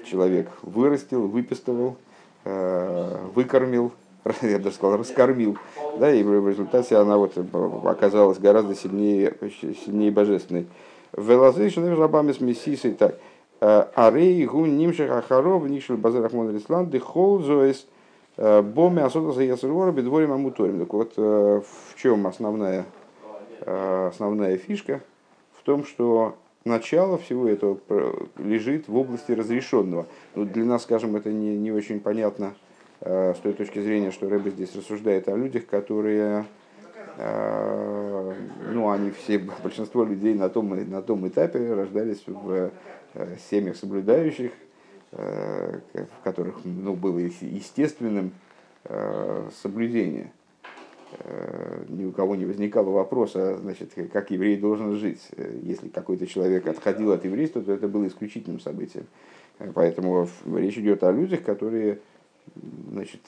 [0.05, 2.08] человек вырастил, выпистывал, э,
[3.33, 3.91] выкормил,
[4.41, 5.57] я даже сказал, раскормил.
[5.99, 7.33] Да, и в результате она вот
[7.85, 9.35] оказалась гораздо сильнее,
[9.85, 10.67] сильнее божественной.
[11.15, 13.15] Велазейшн рабами с мессисой так.
[13.61, 16.89] «Э, Арей гун нимших ахаров нишел базар ахмон рислан
[18.41, 20.79] Э, Боми особенно ясурвора бедворим амуторим.
[20.79, 22.85] Так вот, э, в чем основная,
[23.59, 25.01] э, основная фишка?
[25.59, 27.79] В том, что начало всего этого
[28.37, 30.07] лежит в области разрешенного.
[30.35, 32.53] Ну, для нас, скажем, это не, не очень понятно
[33.01, 36.45] с той точки зрения, что Рэбе здесь рассуждает о людях, которые,
[37.17, 42.71] ну, они все, большинство людей на том, на том этапе рождались в
[43.49, 44.51] семьях соблюдающих,
[45.11, 48.31] Э, в которых ну, было естественным
[48.83, 50.31] э, соблюдение.
[51.19, 55.21] Э, ни у кого не возникало вопроса, значит, как еврей должен жить.
[55.63, 59.05] Если какой-то человек отходил от еврейства, то это было исключительным событием.
[59.73, 61.99] Поэтому речь идет о людях, которые
[62.91, 63.21] значит,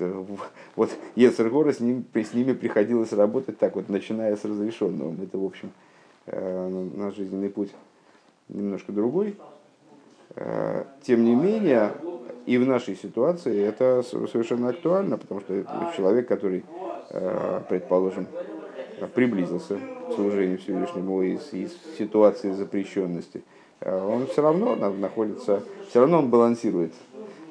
[0.76, 5.14] вот Ецергора с, ним, с ними приходилось работать так вот, начиная с разрешенного.
[5.22, 5.72] Это, в общем,
[6.26, 7.72] наш жизненный путь
[8.50, 9.36] немножко другой.
[10.36, 11.92] Э, тем не менее,
[12.46, 15.66] и в нашей ситуации это совершенно актуально, потому что
[15.96, 16.81] человек, который, э,
[17.68, 18.28] предположим,
[19.14, 19.78] приблизился
[20.10, 23.44] к служению Всевышнему из, из ситуации запрещенности,
[23.82, 26.94] э, он все равно находится, все равно он балансирует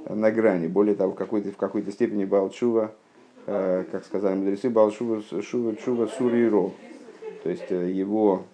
[0.08, 0.66] на грани.
[0.66, 2.92] Более того, в какой-то, в какой-то степени Балчува,
[3.46, 6.70] как сказали мудрецы, Балчува Шува Чува Суриро.
[7.42, 8.44] То есть его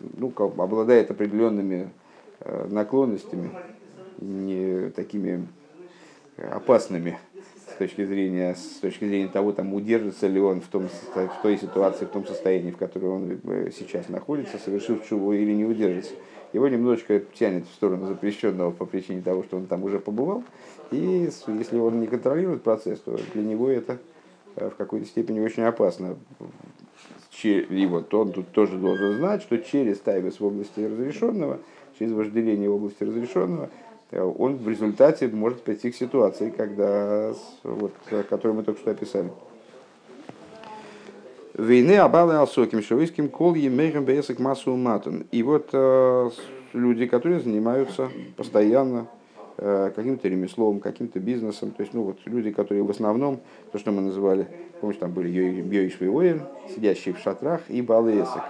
[0.00, 1.90] ну, обладает определенными
[2.40, 3.50] э, наклонностями,
[4.18, 5.46] не такими
[6.36, 7.18] опасными
[7.74, 11.58] с точки зрения, с точки зрения того, там, удержится ли он в, том, в той
[11.58, 16.12] ситуации, в том состоянии, в котором он э, сейчас находится, совершив чего или не удержится.
[16.52, 20.44] Его немножечко тянет в сторону запрещенного по причине того, что он там уже побывал.
[20.92, 23.98] И если он не контролирует процесс, то для него это
[24.56, 26.16] э, в какой-то степени очень опасно
[27.44, 31.58] и вот он тут тоже должен знать, что через тайвес в области разрешенного,
[31.98, 33.70] через вожделение в области разрешенного,
[34.22, 37.92] он в результате может прийти к ситуации, когда, вот,
[38.28, 39.30] которую мы только что описали.
[41.54, 45.26] Войны обалы алсоким шавийским кол емейхем бесок массу матун.
[45.30, 46.30] И вот э,
[46.72, 49.06] люди, которые занимаются постоянно
[49.56, 51.70] Э, каким-то ремеслом, каким-то бизнесом.
[51.70, 53.38] То есть, ну, вот люди, которые в основном,
[53.70, 54.48] то, что мы называли,
[54.80, 56.42] помните, там были Йоиш Воин,
[56.74, 58.42] сидящие в шатрах, и Балесек.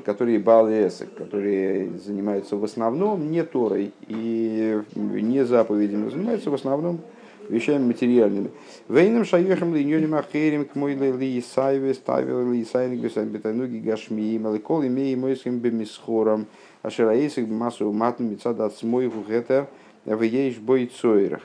[0.00, 7.00] Которые Балесек, которые занимаются в основном не Торой и не заповедями, занимаются в основном
[7.48, 8.50] вещами материальными.
[8.88, 15.16] Вейном шайохам линьоним ахерим к мой ли сайве ставил ли сайник бетануги гашми маликол имея
[15.16, 16.46] мойским бемисхором
[16.82, 19.66] ашираисик массу матн мецадат смойху гетер–
[20.04, 21.42] в ейш бойцойрах.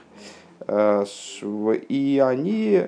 [0.67, 1.05] Э,
[1.89, 2.87] и они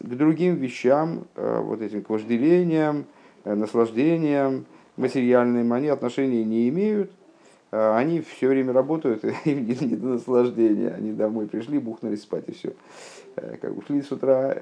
[0.00, 3.04] к другим вещам, вот этим к вожделениям,
[3.44, 4.66] наслаждениям
[4.98, 7.10] материальным, они отношения не имеют.
[7.70, 10.88] Они все время работают, им не, не до наслаждения.
[10.90, 12.72] Они домой пришли, бухнулись спать и все.
[13.34, 14.58] Как ушли с утра,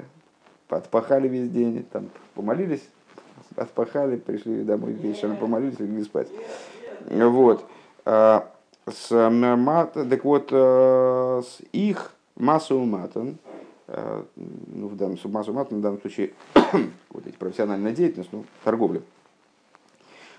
[0.68, 2.86] отпахали весь день, там помолились,
[3.54, 6.28] отпахали, пришли домой вечером, помолились, легли спать.
[7.08, 7.64] Вот
[8.04, 13.38] с мат, так вот, с их массу матан,
[13.88, 16.32] ну, в данном субмасумат, в данном случае,
[17.10, 19.02] вот эти профессиональная деятельность, ну, торговля,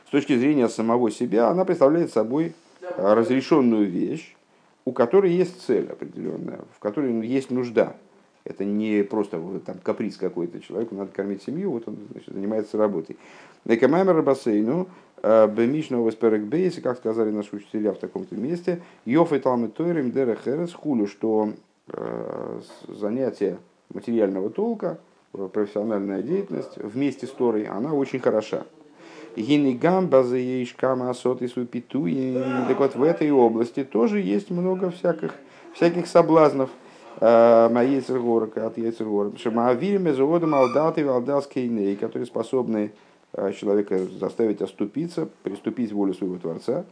[0.07, 2.53] с точки зрения самого себя, она представляет собой
[2.97, 4.35] разрешенную вещь,
[4.85, 7.93] у которой есть цель определенная, в которой есть нужда.
[8.45, 13.17] Это не просто там, каприз какой-то человеку, надо кормить семью, вот он значит, занимается работой.
[13.65, 14.87] Экамаймер бассейну,
[15.21, 20.73] э, бемишного весперек бейси, как сказали наши учителя в таком-то месте, йофы талмы тойрим дерехерес
[20.73, 21.51] хулю, что
[21.89, 23.57] э, занятие
[23.93, 24.99] материального толка,
[25.33, 28.63] профессиональная деятельность вместе с Торой, она очень хороша.
[29.37, 32.07] Гинигам базаешкама асот и супиту.
[32.67, 35.33] Так вот в этой области тоже есть много всяких,
[35.73, 36.69] всяких соблазнов.
[37.19, 39.31] Маецергорка от Ецергора.
[39.37, 42.91] Шамаавирим заводом алдаты алдалские которые способны
[43.59, 46.85] человека заставить оступиться, приступить волю своего Творца.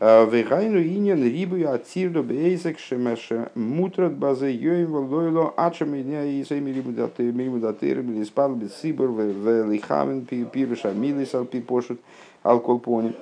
[0.00, 8.18] Вегайну иньян рибу ацирду бейсек шемеше мутрат базы йоим лойло ачам иня и своими рибудатырами
[8.18, 12.00] лиспал бисибр велихамен пируша милисал пипошут
[12.44, 13.14] алколпони.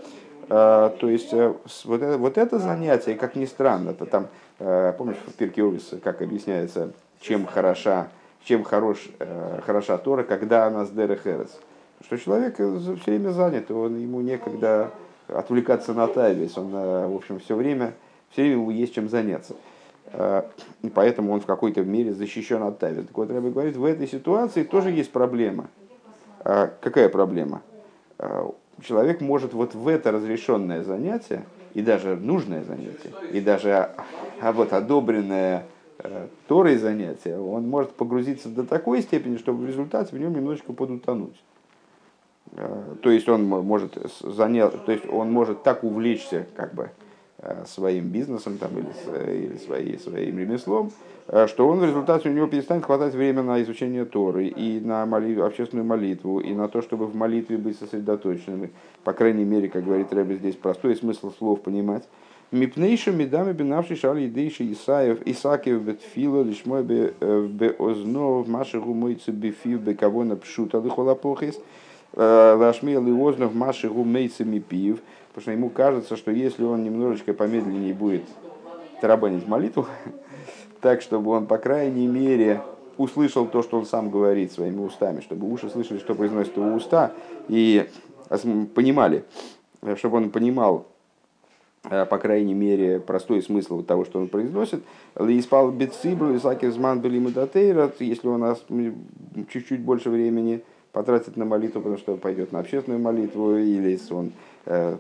[0.49, 5.65] То есть вот это, вот это занятие, как ни странно, то там, помнишь, в Пирке
[6.05, 8.09] как объясняется, чем хороша,
[8.45, 9.09] чем хорош,
[9.65, 11.59] хороша Тора, когда она с Дерехерес.
[12.05, 14.91] Что человек все время занят, он, ему некогда
[15.29, 16.57] отвлекаться на Тавис.
[16.57, 17.95] Он, э, в общем, все время,
[18.31, 19.55] все время ему есть чем заняться.
[20.13, 20.43] Э,
[20.83, 23.07] и поэтому он в какой-то мере защищен от Тавис.
[23.07, 25.69] Так вот, Рэбби говорит, в этой ситуации тоже есть проблема.
[26.45, 27.63] Э, какая проблема?
[28.83, 33.91] Человек может вот в это разрешенное занятие, и даже нужное занятие, и даже
[34.41, 35.67] а вот одобренное
[36.49, 41.37] Торой занятие, он может погрузиться до такой степени, что в результате в нем немножечко подутонуть.
[42.57, 46.91] Э, то есть он может занять, то есть он может так увлечься как бы
[47.39, 50.91] э, своим бизнесом там, или, или своей, своим ремеслом,
[51.29, 55.05] э, что он в результате у него перестанет хватать время на изучение Торы и на
[55.05, 58.71] молитву, общественную молитву, и на то, чтобы в молитве быть сосредоточенным.
[59.05, 62.05] По крайней мере, как говорит Рэбби, здесь простой смысл слов понимать.
[62.53, 67.13] Мипнейша медами бинавший шали едейши Исаев, Исакев бетфила, лишмой бе
[67.79, 71.59] ознов, маши гумойцы бефив, бекавона пшута, лихолапохис.
[72.15, 77.93] Лашмил и Ознов Маши Гумейцами пив, потому что ему кажется, что если он немножечко помедленнее
[77.93, 78.23] будет
[79.01, 79.87] тарабанить молитву,
[80.81, 82.63] так, чтобы он, по крайней мере,
[82.97, 87.13] услышал то, что он сам говорит своими устами, чтобы уши слышали, что произносит его уста,
[87.49, 87.87] и
[88.75, 89.25] понимали,
[89.97, 90.87] чтобы он понимал,
[91.91, 94.83] э, по крайней мере, простой смысл того, что он произносит.
[97.03, 98.65] Белимудатейра, если у нас
[99.51, 100.63] чуть-чуть больше времени–
[100.97, 104.33] потратит на молитву, потому что пойдет на общественную молитву, или он
[104.65, 104.97] э,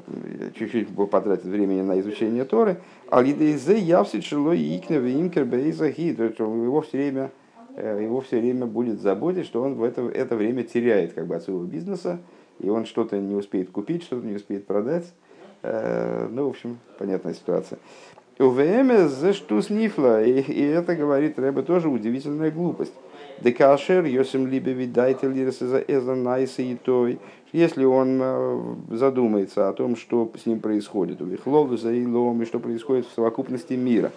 [0.54, 2.76] чуть-чуть потратит времени на изучение Торы,
[3.08, 7.30] а лидейзе явсит шило икнев имкер бейзахи, его все время
[7.76, 11.34] э, его все время будет заботить, что он в это, это время теряет как бы
[11.34, 12.20] от своего бизнеса,
[12.60, 15.10] и он что-то не успеет купить, что-то не успеет продать.
[15.62, 17.78] Э, ну, в общем, понятная ситуация.
[18.38, 22.92] УВМ за что снифла, и это говорит Рэбе тоже удивительная глупость.
[23.40, 27.18] Декашер, Йосим Либеви, дайте эза найса и той.
[27.52, 32.44] Если он э, задумается о том, что с ним происходит, у Вихлову за Илом, и
[32.44, 34.10] что происходит в совокупности мира.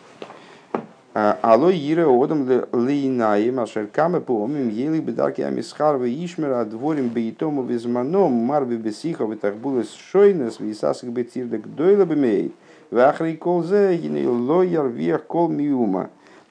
[1.13, 8.31] А, алло Ира одам лейнаем, ашер каме помим, ели бедарки амисхарва ишмера, дворим бейтому визманом,
[8.31, 12.53] марби бесиха, витахбулес шойнес, висасик бетирдек дойла бемей,
[12.91, 16.09] вахри колзе, гиней лояр вех кол миума.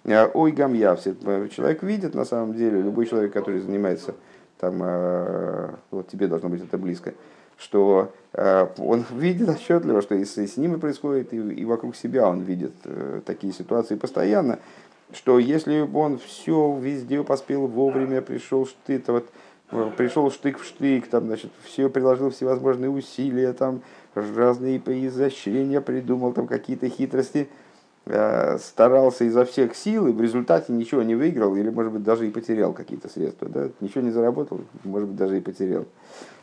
[0.08, 1.20] Э, ой, гам явсит.
[1.50, 4.14] Человек видит, на самом деле, любой человек, который занимается,
[4.58, 7.14] там, э, вот тебе должно быть это близко,
[7.58, 12.72] что э, он видит отчетливо, что и с, ними происходит, и, вокруг себя он видит
[13.26, 14.58] такие ситуации постоянно,
[15.12, 19.28] что если бы он все везде поспел вовремя, пришел штык, вот,
[19.96, 23.82] пришел штык в штык, там, значит, все приложил всевозможные усилия, там,
[24.14, 27.67] разные изощрения придумал, там, какие-то хитрости– Э,
[28.58, 32.30] старался изо всех сил и в результате ничего не выиграл или, может быть, даже и
[32.30, 33.48] потерял какие-то средства.
[33.48, 33.68] Да?
[33.80, 35.84] Ничего не заработал, может быть, даже и потерял.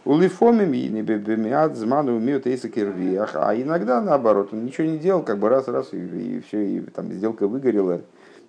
[0.05, 5.93] Улифомим и небемиат зману умеют а иногда наоборот, он ничего не делал, как бы раз-раз,
[5.93, 8.01] и, и все, и там сделка выгорела,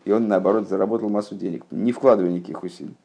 [0.04, 2.96] и он наоборот заработал массу денег, не вкладывая никаких усилий.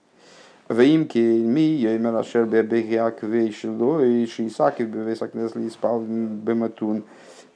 [0.71, 7.03] Ваимки ми йоймер ашер бебегиак вейшило и шисакив бевесак несли спал бематун.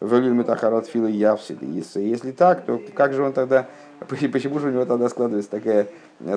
[0.02, 1.62] Велюль Метахарат Фила Явсид.
[1.62, 3.68] Если так, то как же он тогда,
[4.10, 5.88] почему же у него тогда складывается такое,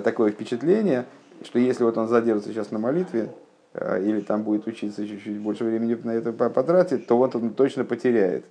[0.03, 1.07] такое впечатление,
[1.43, 3.31] что если вот он задержится сейчас на молитве,
[3.75, 7.85] э, или там будет учиться чуть-чуть больше времени на это потратить, то вот он точно
[7.85, 8.45] потеряет.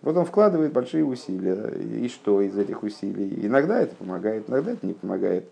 [0.00, 1.70] Вот он вкладывает большие усилия.
[1.78, 3.46] И что из этих усилий?
[3.46, 5.48] Иногда это помогает, иногда это не помогает.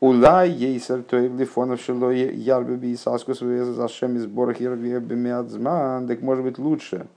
[0.00, 6.58] Улай ейсер тоев лифонов шело ярбеби и саскус зашем из борах ярбеби Так может быть
[6.58, 7.08] лучше,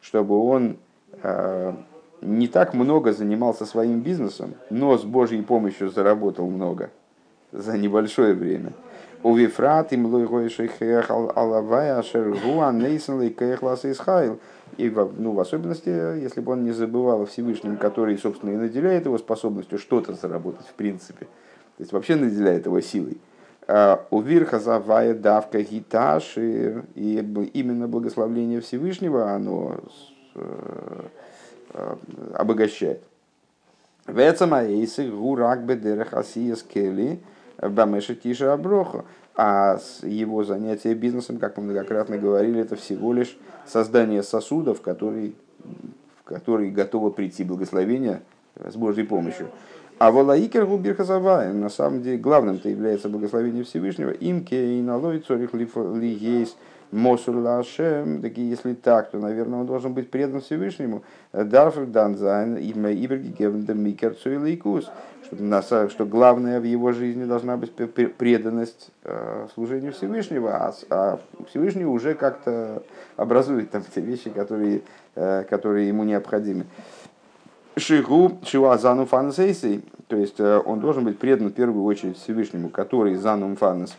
[0.00, 0.76] чтобы он
[1.20, 1.72] э,
[2.22, 6.90] не так много занимался своим бизнесом, но с Божьей помощью заработал много
[7.50, 8.72] за небольшое время.
[9.24, 14.38] У Вифрат им алавая шергуа нейсон лейкех лас исхайл.
[14.76, 19.06] И ну, в особенности, если бы он не забывал о Всевышнем, который, собственно, и наделяет
[19.06, 21.26] его способностью что-то заработать в принципе–
[21.78, 23.18] то есть вообще наделяет его силой.
[23.68, 29.78] А, у Вирха завая давка гиташ, и, именно благословление Всевышнего, оно
[30.34, 31.02] э,
[31.74, 31.96] э,
[32.34, 33.00] обогащает.
[34.08, 37.20] Вецама эйсы гурак бедерах асия скели
[37.62, 39.04] бамеша тиша аброха.
[39.36, 45.32] А его занятие бизнесом, как мы многократно говорили, это всего лишь создание сосудов, в которые
[46.72, 48.22] готово прийти благословение
[48.56, 49.50] с Божьей помощью.
[49.98, 54.10] А волаикер губирхазавая, на самом деле, главным-то является благословение Всевышнего.
[54.10, 55.68] Имке и налой цорих ли
[56.08, 56.56] есть
[56.92, 58.22] мосур лашем.
[58.22, 61.02] Так если так, то, наверное, он должен быть предан Всевышнему.
[61.32, 64.90] Дарфер данзайн имя иберги гевнда микер цуилейкус.
[65.30, 71.20] Что, главное в его жизни должна быть преданность э, служению Всевышнего, а, а
[71.50, 72.82] Всевышний уже как-то
[73.16, 74.80] образует там те вещи, которые,
[75.16, 76.64] э, которые ему необходимы.
[77.78, 83.14] Шигу Шиуазану Фанасейсей, то есть э, он должен быть предан в первую очередь Всевышнему, который
[83.14, 83.96] Занум Фанас,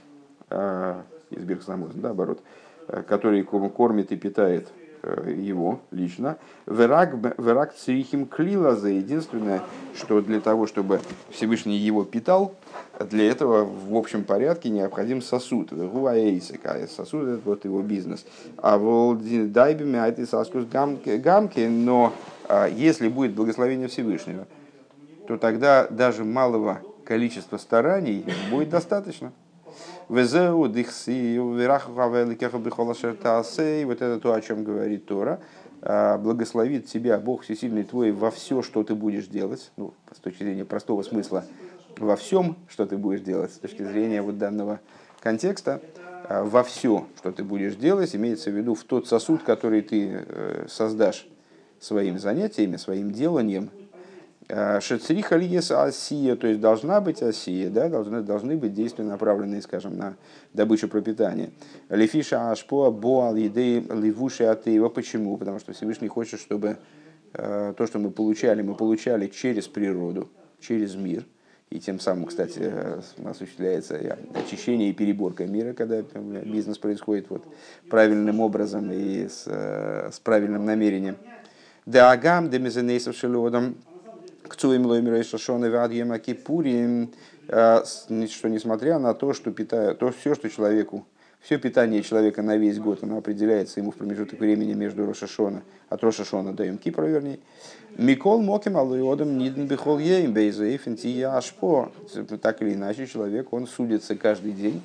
[0.50, 2.42] э, из Бирхсамоза, да, оборот,
[2.88, 4.70] э, который кормит и питает
[5.04, 6.38] его лично.
[6.66, 9.62] Верак црихим клила за единственное,
[9.96, 12.56] что для того, чтобы Всевышний его питал,
[13.00, 15.70] для этого в общем порядке необходим сосуд.
[15.70, 18.26] Сосуд это вот его бизнес.
[18.58, 19.22] А вот
[19.52, 22.14] дайбими а это саскус гамки, но
[22.48, 24.48] а если будет благословение Всевышнего,
[25.28, 29.32] то тогда даже малого количества стараний будет достаточно.
[33.86, 35.40] Вот это то, о чем говорит Тора.
[35.84, 39.72] А, благословит тебя Бог Всесильный твой во все, что ты будешь делать.
[39.78, 41.46] Ну, с точки зрения простого смысла,
[42.00, 44.80] во всем, что ты будешь делать, с точки зрения вот данного
[45.20, 45.80] контекста,
[46.28, 50.26] а, во все, что ты будешь делать, имеется в виду в тот сосуд, который ты
[50.28, 51.28] э, создашь
[51.80, 53.70] своим занятиями, своим деланием.
[54.52, 59.62] Э, Шецриха лиес осия, то есть должна быть осия, да, должны, должны быть действия, направленные,
[59.62, 60.18] скажем, на
[60.56, 61.52] добычу пропитания.
[61.90, 64.90] Лефиша ашпо боал едей ливуши атеева.
[64.90, 65.38] Почему?
[65.38, 66.78] Потому что Всевышний хочет, чтобы
[67.34, 70.28] э, то, что мы получали, мы получали через природу,
[70.60, 71.26] через мир.
[71.70, 77.44] И тем самым, кстати, э, осуществляется очищение и переборка мира, когда бизнес происходит вот
[77.88, 81.18] правильным образом и с, с правильным намерением.
[81.86, 83.76] Дагам демизенейсов шелодом
[84.50, 87.14] к цуим лоймирой шашона вадьема кипурим,
[87.48, 91.06] э, что несмотря на то, что питая, то все, что человеку,
[91.40, 96.04] все питание человека на весь год, оно определяется ему в промежуток времени между Рошашона, от
[96.04, 97.40] Рошашона до Кипра, вернее.
[97.98, 101.92] Микол моким алуиодом нидн бихол ейм бейзаифен ашпо.
[102.42, 104.82] Так или иначе, человек, он судится каждый день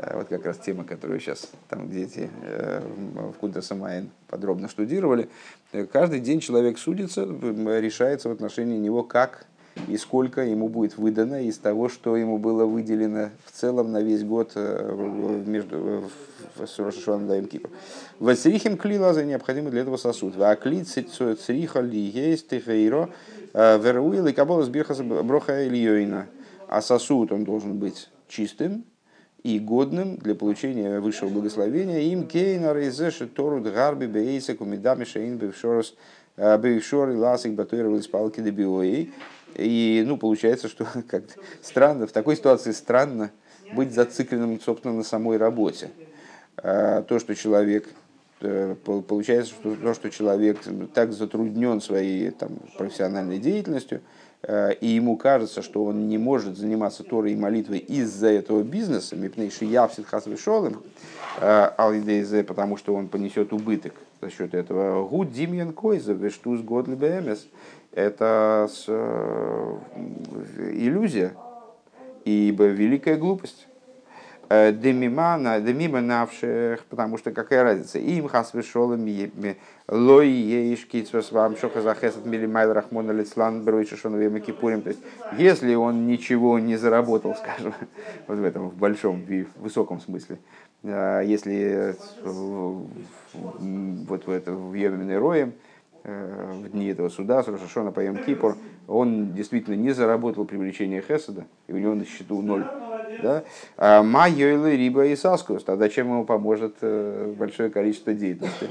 [0.00, 5.28] Э, вот как раз тема, которую сейчас там дети э, в Кунта Самайн подробно штудировали.
[5.92, 9.46] Каждый день человек судится, решается в отношении него, как
[9.88, 14.24] и сколько ему будет выдано из того, что ему было выделено в целом на весь
[14.24, 16.10] год между
[16.56, 17.70] с Рошашоном Даем Кипр.
[18.18, 20.34] Васрихим клилаза необходимо для этого сосуд.
[20.38, 23.08] А клит цриха ли есть тихаиро
[23.54, 26.26] веруил и кабола сбирха броха ильёйна.
[26.68, 28.84] А сосуд он должен быть чистым,
[29.42, 35.94] и годным для получения высшего благословения им кейна рейзеши тору дгарби бейса кумидами шейн бевшорос
[36.36, 39.10] э, бевшор и ласик батуэров из палки дебиои.
[39.56, 41.24] И ну, получается, что как
[41.62, 43.30] странно, в такой ситуации странно
[43.72, 45.90] быть зацикленным, собственно, на самой работе.
[46.56, 47.88] Э, то, что человек
[48.40, 50.58] э, получается, что то, что человек
[50.94, 54.00] так затруднен своей там, профессиональной деятельностью,
[54.42, 59.16] Э, и ему кажется, что он не может заниматься Торой и молитвой из-за этого бизнеса,
[59.16, 60.82] мипнейши явсит хасвешолым,
[61.40, 65.06] э, алидейзе, потому что он понесет убыток за счет этого.
[65.06, 67.46] Гуд димьян койза, вештуз год БМС.
[67.92, 69.78] Это э,
[70.72, 71.34] иллюзия,
[72.24, 73.66] ибо великая глупость.
[74.52, 79.06] Э, демима навших, потому что какая разница, им хас вешолым
[79.86, 84.82] лой еиш китсвас вам шоха захесат милимайл рахмона лицлан бройши шоновем кипурим.
[84.82, 85.00] То есть,
[85.38, 87.74] если он ничего не заработал, скажем,
[88.26, 90.40] вот в этом в большом, в высоком смысле,
[90.82, 92.88] э, если вот
[94.26, 95.52] в, это, в Йоминой Роем,
[96.04, 98.56] в дни этого суда, с Рошашона по Кипур,
[98.88, 102.64] он действительно не заработал привлечение Хеседа, и у него на счету ноль.
[103.22, 103.42] Да?
[103.76, 106.76] А Майойлы, Риба и Саскус, тогда чем ему поможет
[107.36, 108.68] большое количество деятельности?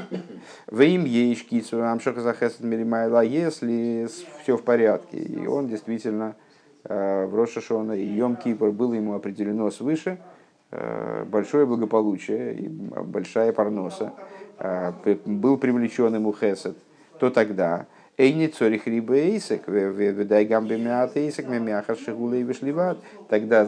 [0.68, 4.08] В им ейшкицу, амшоха за Хесед Миримайла, если
[4.42, 6.36] все в порядке, и он действительно
[6.84, 10.18] в Рошашона и Йом Кипр было ему определено свыше
[10.72, 14.14] большое благополучие и большая парноса,
[15.26, 16.78] был привлечен ему Хесед,
[17.20, 17.88] то тогда
[18.20, 22.98] Эйни цорих рибы эйсек, ведай гамбе мят эйсек, мемяхар шигулей вишливат.
[23.30, 23.66] Тогда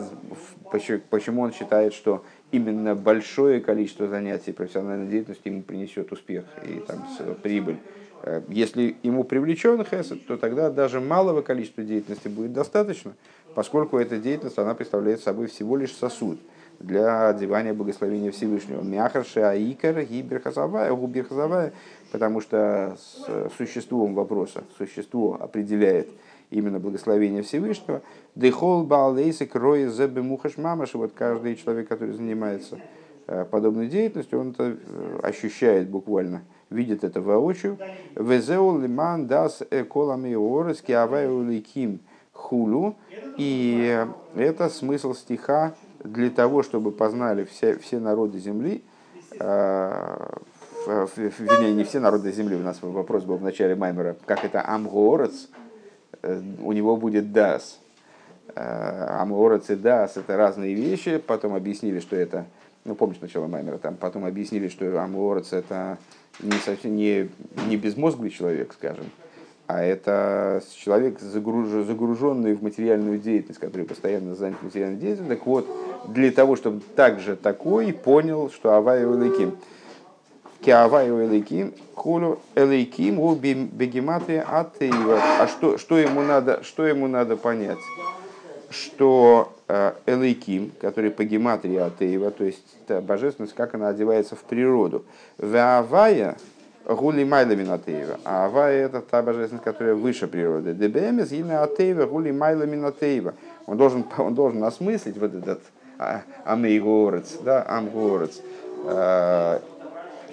[1.10, 7.08] почему он считает, что именно большое количество занятий профессиональной деятельностью ему принесет успех и там,
[7.42, 7.78] прибыль.
[8.24, 13.14] Э, если ему привлечен хесед, то тогда даже малого количества деятельности будет достаточно,
[13.56, 16.42] поскольку эта деятельность она представляет собой всего лишь сосуд
[16.82, 18.82] для одевания благословения Всевышнего.
[18.82, 21.74] Мяхарши аикар гиберхазавая, губерхазавая,
[22.12, 22.98] потому что
[23.58, 26.10] существом вопроса, существо определяет
[26.52, 28.02] именно благословение Всевышнего.
[28.36, 30.94] Дехол балейсик рои зебе мухаш мамаш.
[30.94, 32.78] Вот каждый человек, который занимается
[33.28, 37.78] э, подобной деятельностью, он это э, ощущает буквально, видит это воочию.
[38.16, 42.02] Везеу лиман дас эколами орес киаваю ликим
[42.34, 42.96] хулу.
[43.38, 44.06] И
[44.36, 48.84] это смысл стиха для того, чтобы познали все, все народы земли,
[49.40, 50.28] э,
[50.88, 55.50] вернее, не все народы земли, у нас вопрос был в начале Маймера, как это Амгорец,
[56.22, 57.80] э, у него будет Дас.
[58.56, 62.46] Э, Амгорец и Дас это разные вещи, потом объяснили, что это,
[62.86, 65.98] ну помнишь начало Маймера, там потом объяснили, что Амгорец это
[66.40, 67.30] не, совсем, не,
[67.68, 69.06] не безмозглый человек, скажем,
[69.68, 75.38] а это человек, загруженный в материальную деятельность, который постоянно занят материальной деятельностью.
[75.38, 75.68] Так вот,
[76.10, 79.56] для того, чтобы также такой понял, что Авай Элейким.
[80.62, 85.20] Киавай Элейким, Хулю Элейким, у Бегематы Атеева.
[85.40, 87.80] А что, что, ему надо, что ему надо понять?
[88.70, 95.04] Что э, Элейким, который по гематрии Атеева, то есть божественность, как она одевается в природу.
[95.38, 96.38] Ваавая
[96.86, 98.20] Гули Майла Минатеева.
[98.24, 100.74] А Авая это та божественность, которая выше природы.
[100.74, 103.34] ДБМС имя Атеева Гули Майла Минатеева.
[103.66, 105.62] Он должен, он должен осмыслить вот этот
[105.98, 108.42] а, Амейгорец, да, Амгорец.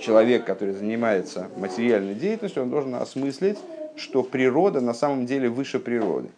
[0.01, 3.59] Человек, который занимается материальной деятельностью, он должен осмыслить,
[3.97, 6.29] что природа на самом деле выше природы.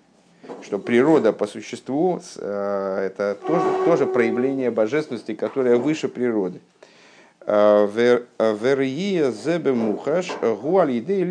[0.63, 6.61] Что природа по существу а, это тоже, тоже проявление божественности, которая выше природы.
[7.47, 11.25] Верия зебе мухаш гуаль идеи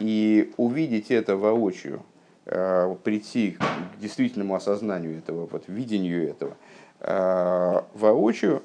[0.00, 2.02] и увидеть это воочию,
[2.44, 6.56] Э, прийти к действительному осознанию этого, вот, видению этого
[6.98, 8.62] э, воочию,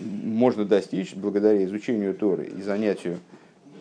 [0.00, 3.18] можно достичь благодаря изучению Торы и занятию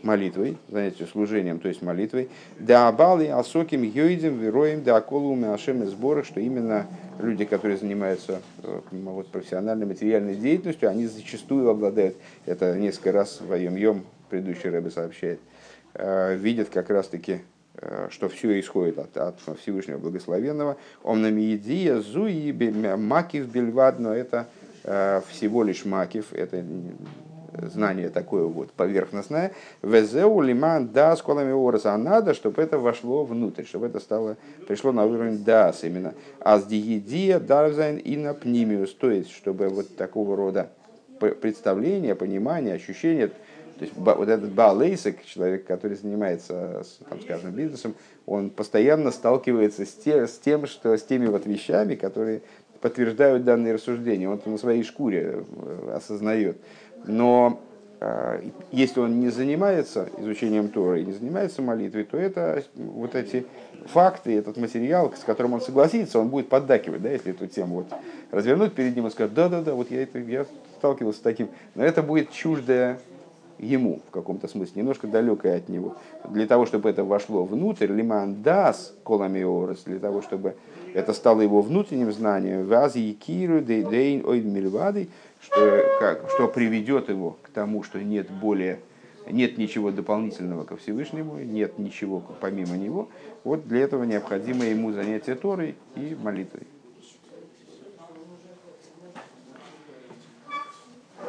[0.03, 2.29] молитвой, занятию служением, то есть молитвой,
[2.59, 6.85] да абалы асоким йойдем вероем да аколуме ашем сборах, что именно
[7.19, 12.15] люди, которые занимаются э, вот, профессиональной материальной деятельностью, они зачастую обладают,
[12.45, 15.39] это несколько раз в Йом предыдущий Рэбе сообщает,
[15.95, 17.41] видят как раз-таки
[17.79, 20.77] Э, что все исходит от, от Всевышнего Благословенного.
[21.03, 22.51] Он на миедия зуи
[22.97, 24.56] макив бельвад, но это э,
[25.29, 26.63] всего лишь макив, это
[27.63, 29.53] знание такое вот поверхностное.
[29.81, 31.93] Везеу лиман да с колами ораса.
[31.93, 36.13] А надо, чтобы это вошло внутрь, чтобы это стало, пришло на уровень дас именно.
[36.39, 38.93] А с диедия дарзайн и на пнимиус.
[38.93, 40.69] То есть, чтобы вот такого рода
[41.19, 43.27] представление, понимание, ощущение,
[43.77, 47.93] то есть вот этот Баалейсик, человек, который занимается, там, скажем, бизнесом,
[48.25, 52.41] он постоянно сталкивается с, те, с тем, что с теми вот вещами, которые
[52.81, 54.29] подтверждают данные рассуждения.
[54.29, 56.57] Он на своей шкуре э, осознает.
[57.05, 57.59] Но
[57.99, 63.45] э, если он не занимается изучением Тора и не занимается молитвой, то это вот эти
[63.85, 67.87] факты, этот материал, с которым он согласится, он будет поддакивать, да, если эту тему вот
[68.31, 70.45] развернуть перед ним и сказать, да-да-да, вот я, это, я
[70.77, 71.49] сталкивался с таким.
[71.75, 72.99] Но это будет чуждое
[73.59, 75.95] ему в каком-то смысле, немножко далекое от него.
[76.29, 80.55] Для того, чтобы это вошло внутрь, лиман дас коламиорес, для того, чтобы
[80.93, 85.09] это стало его внутренним знанием, ваз якиру дейн ойд мильвады,
[85.41, 88.79] что, как, что приведет его к тому, что нет более
[89.29, 93.09] нет ничего дополнительного ко Всевышнему, нет ничего помимо него.
[93.43, 96.63] Вот для этого необходимо ему занятие Торой и молитвой.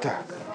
[0.00, 0.47] Так.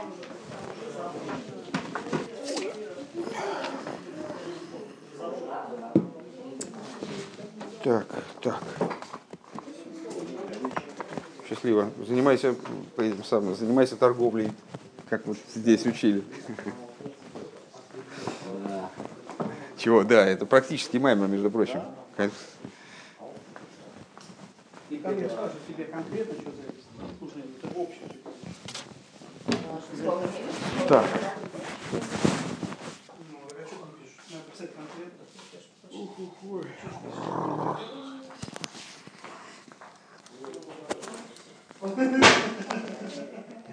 [7.83, 8.07] Так,
[8.41, 8.63] так.
[11.49, 11.91] Счастливо.
[12.07, 12.55] Занимайся,
[13.25, 14.53] сам, занимайся торговлей,
[15.09, 16.23] как вот здесь учили.
[19.77, 20.03] Чего?
[20.03, 21.81] Да, это практически маймер, между прочим.
[24.89, 26.51] И не скажут тебе конкретно, что.
[27.19, 28.07] Слушай, это общее.
[30.87, 31.05] Так.
[41.85, 42.42] Ну,